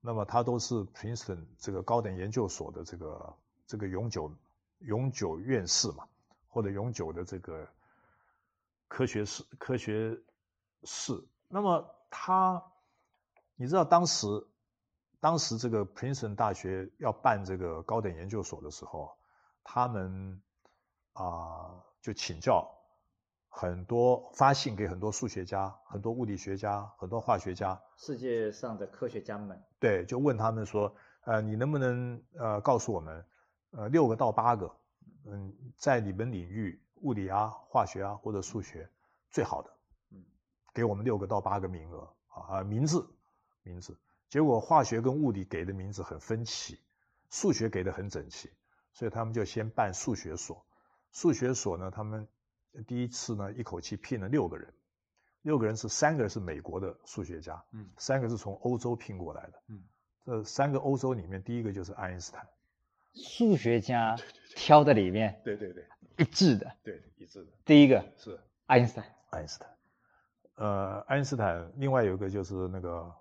[0.00, 3.34] 那么他都是 Princeton 这个高等研究所的这个
[3.68, 4.32] 这个永久
[4.80, 6.04] 永久院士嘛，
[6.48, 7.68] 或者永久的这个
[8.88, 10.18] 科学士科学
[10.82, 12.60] 士，那么他
[13.54, 14.26] 你知道当时。
[15.20, 19.16] 当时这个 Princeton 大学要办这个高等研究所的时候，
[19.62, 20.42] 他们
[21.12, 22.66] 啊、呃、就请教
[23.48, 30.94] 很多，发信给很多数学家、很多物理学家、很多化学家，世界上的科学家们，对，就问他们说，
[31.24, 33.26] 呃，你能不能呃告诉我们，
[33.72, 34.74] 呃，六个到八个，
[35.26, 38.88] 嗯，在你们领域物理啊、化学啊或者数学
[39.30, 39.70] 最好的，
[40.12, 40.24] 嗯，
[40.72, 43.06] 给我们六个到八个名额啊，名字，
[43.62, 43.94] 名字。
[44.30, 46.78] 结果化学跟物理给的名字很分歧，
[47.28, 48.48] 数学给的很整齐，
[48.94, 50.64] 所以他们就先办数学所。
[51.12, 52.26] 数学所呢，他们
[52.86, 54.72] 第一次呢一口气聘了六个人，
[55.42, 59.82] 六个人是三个人是美国的数学家，嗯，三个是从欧洲聘过来的，嗯，
[60.24, 62.48] 这三个欧洲里面第一个就是爱因斯坦，
[63.12, 64.16] 数学家
[64.54, 65.84] 挑的里面，对对对，
[66.16, 68.38] 一致的，对一致的，第一个是。
[68.66, 69.68] 爱因斯坦，爱因斯坦，
[70.54, 73.12] 呃，爱因斯坦另外有一个就是那个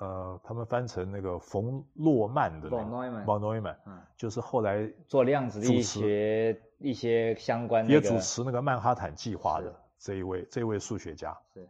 [0.00, 9.74] 呃，他们翻成那个冯诺曼的，von Neumann，von Neumann，嗯，就是后来做量子力学一些相关的，也主持那个曼哈坦计划的。
[9.98, 11.66] 这一位，这位数学家是，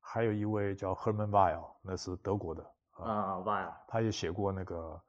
[0.00, 5.00] 还有一位叫 Hermann Weyl，那是德国的啊，Weyl，他也写过那个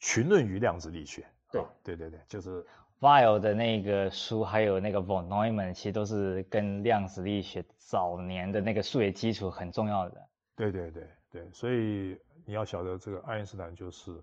[0.06, 1.22] 《群论与量子力学》。
[1.50, 2.64] 对，啊、对对对，就是
[3.00, 10.28] Weyl 的那个书，还有那个 von Neumann，其实都是跟量子力学早年的那个数学基础很重要的。
[10.54, 12.16] 对对对对，所以
[12.46, 14.22] 你要晓得，这个爱因斯坦就是，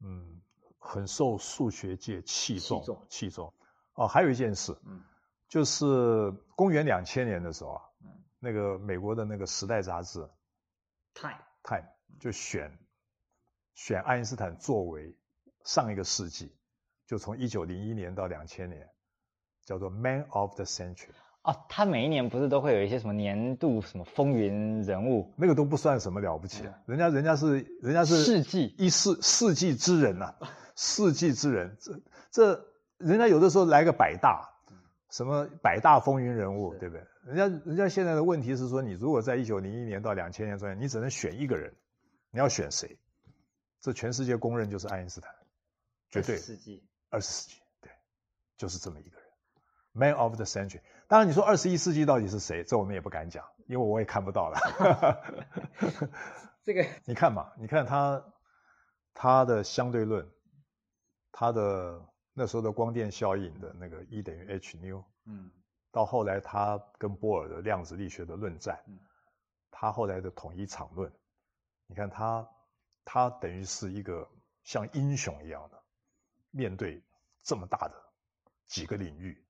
[0.00, 0.42] 嗯，
[0.80, 3.06] 很受数学界器重器重。
[3.08, 3.54] 器重
[3.94, 5.00] 哦，还有一件事，嗯。
[5.46, 7.82] 就是公元两千年的时候啊，
[8.40, 10.28] 那个美国的那个《时代》杂志
[11.14, 11.86] ，Time Time
[12.18, 12.76] 就选
[13.74, 15.16] 选爱因斯坦作为
[15.62, 16.52] 上一个世纪，
[17.06, 18.90] 就从一九零一年到两千年，
[19.64, 21.14] 叫做 Man of the Century。
[21.44, 25.32] 哦，他每一年不是都会有一些什么年度什么风云人物？
[25.36, 30.34] 那个都不算什么了不起，人家人家是人家是世纪一世世纪之人呐，
[30.74, 32.66] 世纪之人，这这
[32.98, 34.50] 人家有的时候来个百大。
[35.10, 37.06] 什么百大风云人物，对不对？
[37.24, 41.72] 人家人家现在的问题是说，你如果在一九零一年到两千年之间，你只能选一个人，
[42.32, 42.98] 你要选谁？
[43.80, 45.32] 这全世界公认就是爱因斯坦，
[46.10, 46.34] 绝对。
[46.34, 47.92] 二十世纪，二十世纪，对，
[48.56, 49.28] 就是这么一个人
[49.92, 50.80] ，Man of the Century。
[51.08, 52.64] 当然，你说二十一世纪到底是谁？
[52.64, 54.58] 这我们也不敢讲，因为我也看不到了。
[56.64, 58.24] 这个， 你看嘛，你看他
[59.14, 60.30] 他的相对论，
[61.32, 62.06] 他的。
[62.36, 65.52] 那时候的光电效应的那个 E 等于 h 妞，嗯，
[65.92, 68.98] 到后来他跟波尔的量子力学的论战，嗯，
[69.70, 71.12] 他后来的统一场论，
[71.86, 72.48] 你看他，
[73.04, 74.28] 他等于是一个
[74.64, 75.80] 像英雄一样的
[76.50, 77.00] 面对
[77.44, 77.94] 这么大的
[78.66, 79.40] 几个领域。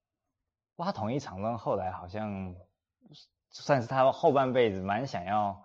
[0.77, 2.55] 哇，统一场论后来好像
[3.51, 5.65] 算是他后半辈子蛮想要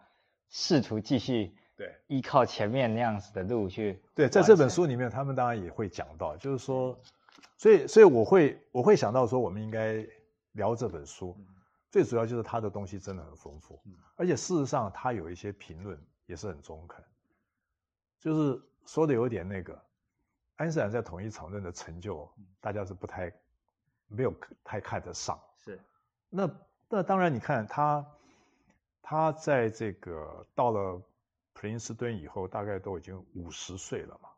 [0.50, 1.56] 试图继续。
[1.76, 4.04] 对，依靠前面那样子的路去。
[4.14, 7.00] 对，在这本书里面，他们当然也会讲到，就是说，
[7.56, 10.06] 所以，所以我会，我会想到说，我们应该
[10.52, 11.38] 聊这本书，
[11.90, 13.82] 最主要就是他的东西真的很丰富，
[14.18, 17.02] 而且事实上，他有一些评论也是很中肯，
[18.20, 19.82] 就是说的有点那个，
[20.58, 22.30] 爱因斯坦在统一场论的成就，
[22.60, 23.32] 大家是不太
[24.10, 24.34] 没有
[24.64, 25.40] 太看得上。
[25.64, 25.80] 是，
[26.30, 26.50] 那
[26.90, 28.06] 那当然，你看他，
[29.02, 31.02] 他在这个到了。
[31.52, 34.30] 普林斯顿以后大概都已经五十岁了嘛，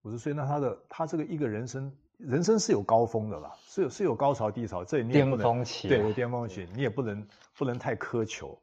[0.00, 8.58] 五十岁，那他的他这个一个人生，人生是有高峰的啦，是有是有高潮低潮，这你也不能巅峰期，对，有巅峰期，你也不能不能太苛求，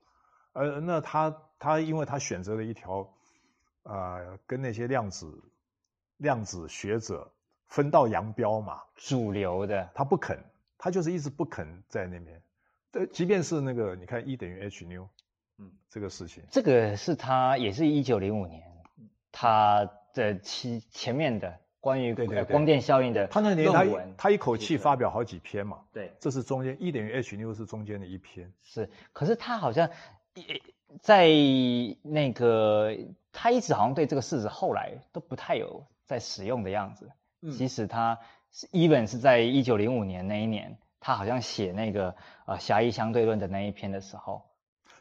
[0.53, 3.01] 呃，那他他因为他选择了一条，
[3.83, 5.31] 啊、呃，跟那些量子
[6.17, 7.31] 量子学者
[7.71, 10.37] 分道扬镳嘛，主流的，他不肯，
[10.77, 12.41] 他就是一直不肯在那边，
[12.91, 15.09] 对，即便是那个你看 E 等于 h 妞。
[15.57, 18.63] 嗯，这个事情，这个是他也是一九零五年，
[19.31, 23.85] 他的其前面的关于对对光电效应的，他那年他
[24.17, 29.89] 他一口气发表好几篇嘛，对，这是中间 E 等于 h 妞是中间的一篇，是，可是他好像
[30.99, 31.29] 在
[32.01, 32.97] 那个
[33.31, 37.09] 他一直好像对这个式子后来都不太有在使用的样子，
[37.41, 38.19] 嗯，即使他
[38.71, 42.15] even 是在一九零五年那一年，他好像写那个
[42.45, 44.45] 呃狭义相对论的那一篇的时候。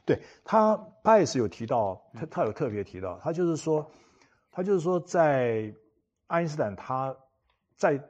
[0.06, 3.92] 对他，他也是有提到，他他有特别提到，他就是说，
[4.50, 5.74] 他就是说，在
[6.26, 7.16] 爱因斯坦他
[7.76, 8.02] 在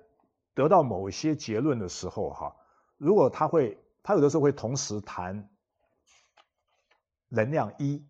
[0.55, 2.57] 得到某一些结论的时候，哈，
[2.97, 5.51] 如果他会，他有的时候会同时谈
[7.29, 8.07] 能量一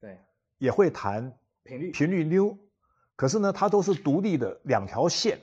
[0.00, 0.18] 对，
[0.58, 1.92] 也会谈频率。
[1.92, 2.58] 频率 nu，
[3.16, 5.40] 可是呢，它都是独立的两条线，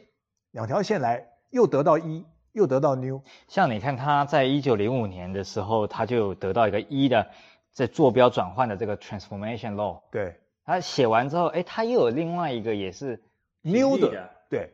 [0.57, 3.21] 两条线来又得到一又得到 nu。
[3.47, 7.27] 像你看他在一九零五年的时候，他就得到一个一的。
[7.73, 13.21] 在坐标转换的这个 transformation law，对，他写完之后，哎，他又有另外一个也是
[13.61, 14.71] nu 的，对，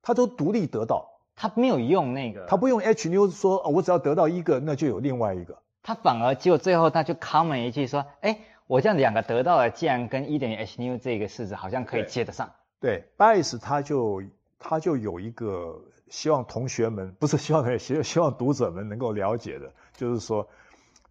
[0.00, 14.22] 他都独立得到，他没有用那个，他不用 h nu 说，哦，我只要得到一个，那就有另外一个，他反而就最后他就 comment 一句说，哎，我这样两个得到了，既然跟一等于 h nu 这个式子好像可以接得上，对，Bayes 他就
[14.58, 20.48] 他就有一个希望同学们不是希望同学希希望读者们能够了解的，就是说，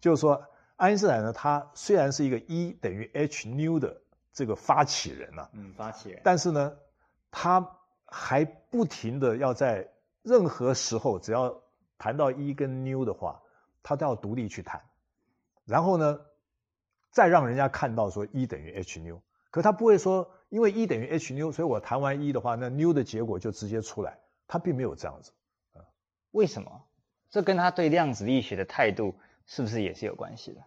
[0.00, 0.44] 就是说。
[0.76, 4.02] 爱因斯坦呢，他虽然是一个 E 等于 h nu 的
[4.34, 6.76] 这个发起人呐、啊，嗯，发起人，但是呢，
[7.30, 9.88] 他还不停的要在
[10.20, 11.62] 任何时候，只要
[11.96, 13.40] 谈到 E 跟 nu 的话，
[13.82, 14.82] 他都要独立去谈，
[15.64, 16.20] 然后呢，
[17.10, 25.32] 再让人家看到说 E 等于 h 妞，可他不会说因为 E 等于 h 妞，所以我谈完 E 的话，那妞的结果就直接出来，他并没有这样子
[25.72, 25.82] 啊。
[26.30, 26.84] 为什么？
[27.28, 29.14] 这跟他对量子力学的态度
[29.46, 30.64] 是不是也是有关系的？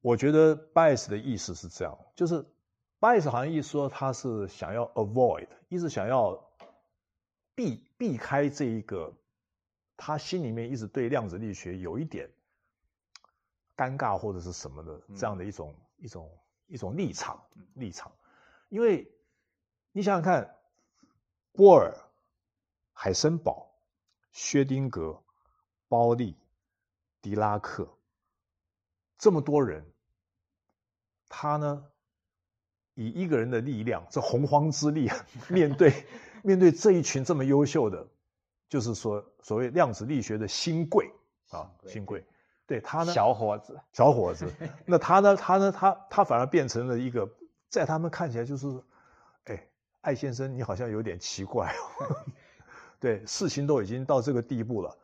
[0.00, 2.44] 我觉得 Bayes 的意思是这样，就是
[3.00, 6.50] Bayes 好像一说他是想要 avoid，一直想要
[7.54, 9.14] 避避开这一个，
[9.96, 12.28] 他心里面一直对量子力学有一点
[13.76, 16.30] 尴尬或者是什么的这样的一种、嗯、一种
[16.66, 17.40] 一种立场
[17.74, 18.12] 立场，
[18.74, 19.08] 因为
[19.92, 20.56] 你想想看，
[21.52, 21.94] 波尔、
[22.92, 23.70] 海森堡、
[24.32, 25.22] 薛丁格、
[25.86, 26.36] 包利、
[27.22, 27.88] 狄拉克，
[29.16, 29.86] 这么多人，
[31.28, 31.84] 他呢，
[32.94, 35.08] 以一个人的力量，这洪荒之力，
[35.48, 36.04] 面对
[36.42, 38.08] 面对这一群这么优秀的，
[38.68, 41.12] 就是说所谓量子力学的新贵
[41.50, 42.26] 啊，新贵，
[42.66, 44.52] 对他呢，小伙子，小伙子，
[44.84, 47.32] 那他呢，他呢，他他反而变成了一个，
[47.74, 48.68] 在他们看起来就是，
[49.46, 49.60] 哎，
[50.02, 52.16] 艾先生，你好像有点奇怪哦。
[53.00, 54.96] 对，事情都已经到这个地步了，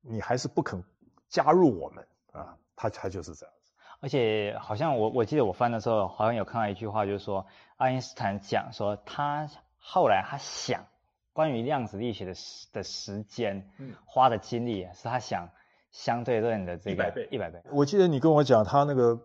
[0.00, 0.82] 你还是不肯
[1.28, 2.56] 加入我们啊？
[2.76, 3.72] 他他就是这样子。
[3.98, 7.44] 而且好像我我记得我翻的时候，好像有看到一句话，就是说
[7.76, 9.48] 爱因斯坦讲说，他
[9.78, 10.86] 后来他想
[11.32, 15.48] 关于量子力学的时的时间，嗯，花的精力是他想
[15.90, 17.60] 相对论的这个一百倍一百倍。
[17.70, 19.18] 我记得你跟我讲他那个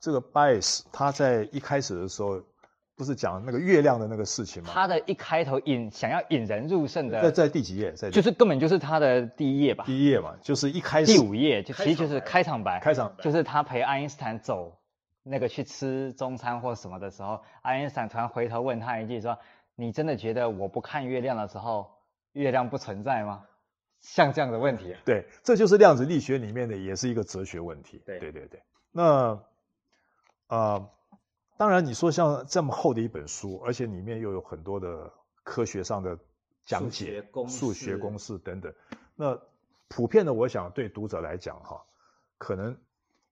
[0.00, 2.42] 这个 Bayes，他在一开始的时候。
[2.98, 4.70] 不是讲那个月亮的那个事情吗？
[4.72, 7.92] 他的一开头引想要引人入胜的，在在第几页？
[7.92, 9.84] 在就是根本就是他的第一页吧？
[9.84, 12.80] 第一页嘛，就是一开始第五页，就其实就是开场白。
[12.80, 14.78] 开场白就是他陪爱因斯坦走
[15.22, 19.38] 那个去吃中餐或什么的时候，爱因斯坦突然回头问他一句说
[19.76, 21.86] ：“你真的觉得我不看月亮的时候，
[22.32, 23.42] 月亮不存在吗？”
[24.00, 24.96] 像这样的问题。
[25.04, 28.00] 对，这就是量子力学里面的，也是一个哲学问题。
[28.06, 28.62] 对对对对。
[28.90, 29.42] 那啊。
[30.48, 30.90] 呃
[31.58, 35.10] 当然，你说像这么厚的一本书，而且里面又有很多的
[35.42, 36.18] 科学上的
[36.66, 38.74] 讲解、数学公式等等，
[39.14, 39.40] 那
[39.88, 41.82] 普遍的，我想对读者来讲，哈，
[42.36, 42.76] 可能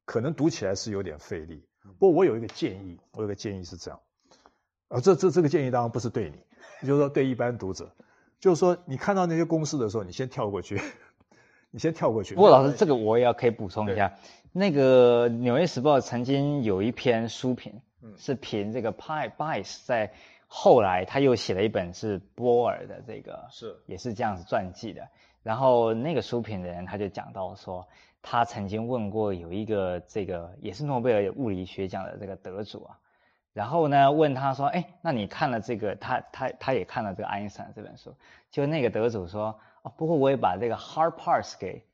[0.07, 1.67] 可能读起来是有点费力。
[1.99, 4.01] 不过我有一个建议，我有个建议是这样，
[4.89, 7.95] 啊，这这这个建议当然不是对你，就是说对一般读者，
[8.41, 10.81] 就是说你看到那些公式的时候，你先跳过去，
[11.75, 12.37] 你先跳过去。
[12.37, 14.15] 不过老师，这个我也要可以补充一下，
[14.53, 17.83] 那个《纽约时报》曾经有一篇书评。
[18.19, 20.13] 是评这个 Bayes 在
[20.47, 25.09] 后来他又写了一本是波尔的这个是也是这样子传记的，
[25.43, 27.89] 然后那个书评的人他就讲到说，
[28.21, 32.99] 他曾经问过有一个这个也是诺贝尔物理学奖的这个得主啊，
[33.55, 38.15] 然后呢问他说，哎，那你看了这个他他他也看了这个爱因斯坦这本书，
[38.51, 41.85] 就那个得主说，哦，不过我也把这个 hard parts 给。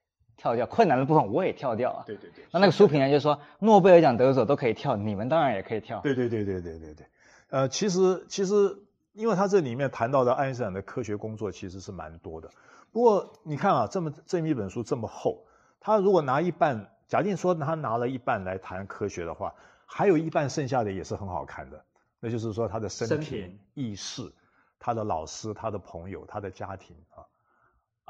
[0.43, 2.03] 跳掉困难的部分我也跳掉啊。
[2.07, 2.47] 对对对。
[2.51, 6.01] 那那个书评呢就说，诺贝尔奖得主都可以跳，你们当然也可以跳。
[6.01, 7.07] 对对对对对对对。
[7.51, 8.79] 呃，其实其实，
[9.13, 12.49] 因为他这里面谈到的爱因斯坦的科学工作其实是蛮多的。
[12.91, 15.45] 不过你看啊，这么这么一本书这么厚，
[15.79, 19.53] 他如果拿一半，假定说他拿了一半来谈科学的话，
[19.85, 21.85] 还有一半剩下的也是很好看的。
[22.19, 24.33] 那就是说他的生平、軼事，
[24.79, 27.29] 他的老师、他的朋友、他的家庭啊。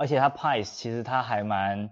[0.00, 1.90] 而且他 Pies 其实他还蛮。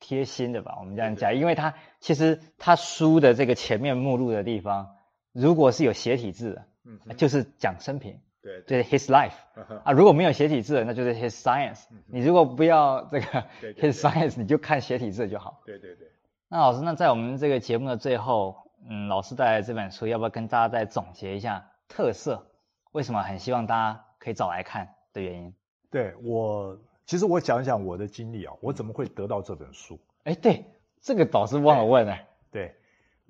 [0.00, 4.94] 贴心的吧，我们这样讲，因为他其实他书的这个前面目录的地方，
[5.32, 9.32] 如果是有斜体字的，嗯，就是讲生平，对，对，就是 his life
[9.82, 11.86] 啊，如果没有斜体字的，那就是 his science。
[12.06, 13.26] 你如果不要这个
[13.74, 15.60] his science，你就看斜体字就好。
[15.66, 16.06] 对对对。
[16.46, 22.46] 那老师，那在我们这个节目的最后，嗯，老师带来这本书，要不要跟大家再总结一下特色？
[22.92, 25.52] 为什么很希望大家可以早来看的原因？
[25.90, 26.78] 对我。
[27.08, 29.98] 其实我讲一讲我的经历啊，我怎么会得到这本书？
[30.24, 30.62] 哎，对，
[31.00, 32.18] 这个导师忘了问了。
[32.50, 32.76] 对，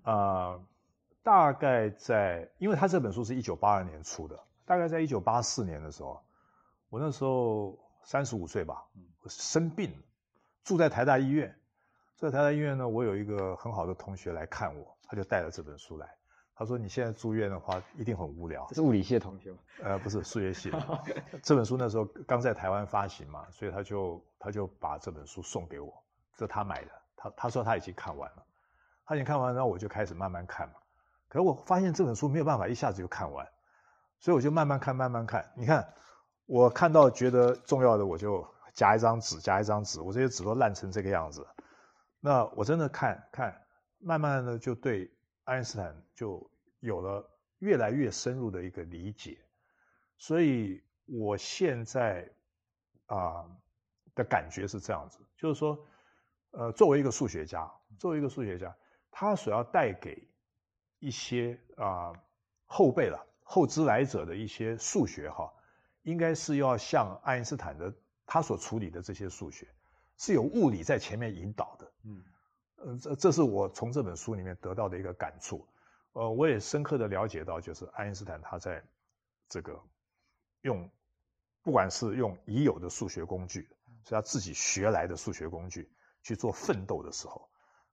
[0.03, 0.63] 啊、呃，
[1.23, 6.21] 大概在，因为他这本书是一九八二年出的，大概在一九八四年的时候，
[6.91, 8.85] 我那时候三十五岁吧，
[9.29, 9.93] 生病，
[10.65, 11.55] 住在台大医院，
[12.17, 16.18] 住在台大医院呢，我有一个很好的同学来看我，他就带了这本书来。
[16.59, 19.59] 他说：“你现在住院的话，一定很无聊。”这是物理系的同学吗？
[19.81, 21.05] 呃，不是，数学系的。
[21.41, 25.95] 这本书那时候刚在台湾发行嘛，所以他就他就把这本书送给我，
[26.35, 26.91] 这是他买的。
[27.17, 28.45] 他他说他已经看完了，
[29.07, 30.75] 他已经看完，然后我就开始慢慢看嘛。
[31.29, 33.47] 可是我发现这本书没有办法一下子就看完，
[34.19, 35.49] 所以我就慢慢看，慢慢看。
[35.57, 35.95] 你看，
[36.47, 38.45] 我看到觉得重要的，我就
[38.75, 41.47] 夹一张纸，夹一张纸，我这些纸都烂成这个样子。
[42.19, 43.57] 那我真的看看，
[44.01, 45.09] 慢慢的就对。
[45.49, 46.49] 爱因斯坦就
[46.81, 47.27] 有了
[47.61, 49.39] 越来越深入的一个理解，
[50.19, 52.31] 所以我现在
[53.07, 53.49] 啊、
[54.15, 55.87] 的感觉是这样子，就是说，
[56.51, 57.67] 呃，作为一个数学家，
[57.99, 58.77] 作为一个数学家，
[59.11, 60.29] 他所要带给
[60.99, 62.13] 一些啊、
[62.67, 65.51] 后辈了、后知来者的一些数学哈，
[66.03, 67.91] 应该是要像爱因斯坦的
[68.27, 69.67] 他所处理的这些数学，
[70.19, 71.91] 是有物理在前面引导的。
[72.05, 72.23] 嗯，
[72.79, 75.67] 呃，这这是我从这本书里面得到的一个感触。
[76.13, 78.83] 呃，我也深刻的了解到，就是爱因斯坦他在
[79.49, 79.79] 这个
[80.63, 80.89] 用，
[81.63, 83.69] 不管是用已有的数学工具，
[84.05, 85.91] 是他自己学来的数学工具
[86.23, 87.49] 去做奋斗的时候，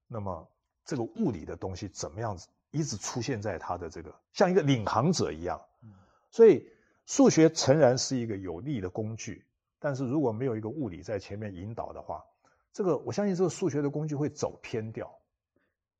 [0.07, 0.47] 那么。
[0.87, 5.59] 这个物理的东西怎么样子一直出现在他的这个像一个领航者一样，
[6.29, 6.69] 所以
[7.07, 9.43] 数学诚然是一个有力的工具，
[9.79, 12.23] 但是如果没有一个物理在前面引导的话，
[12.75, 15.09] 这个我相信这个数学的工具会走偏掉。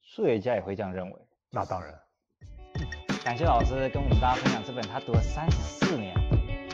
[0.01, 1.15] 数学家也会这样认为。
[1.49, 1.97] 那当然。
[3.23, 6.13] 感谢老师跟我们大家分享这本他读了三十四年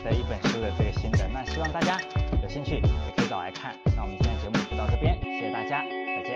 [0.02, 2.00] 的一本书的这个心得，那希望大家
[2.42, 3.76] 有兴趣也可以找来看。
[3.96, 6.31] 那我们今天的节目就到这边，谢谢大家，再见。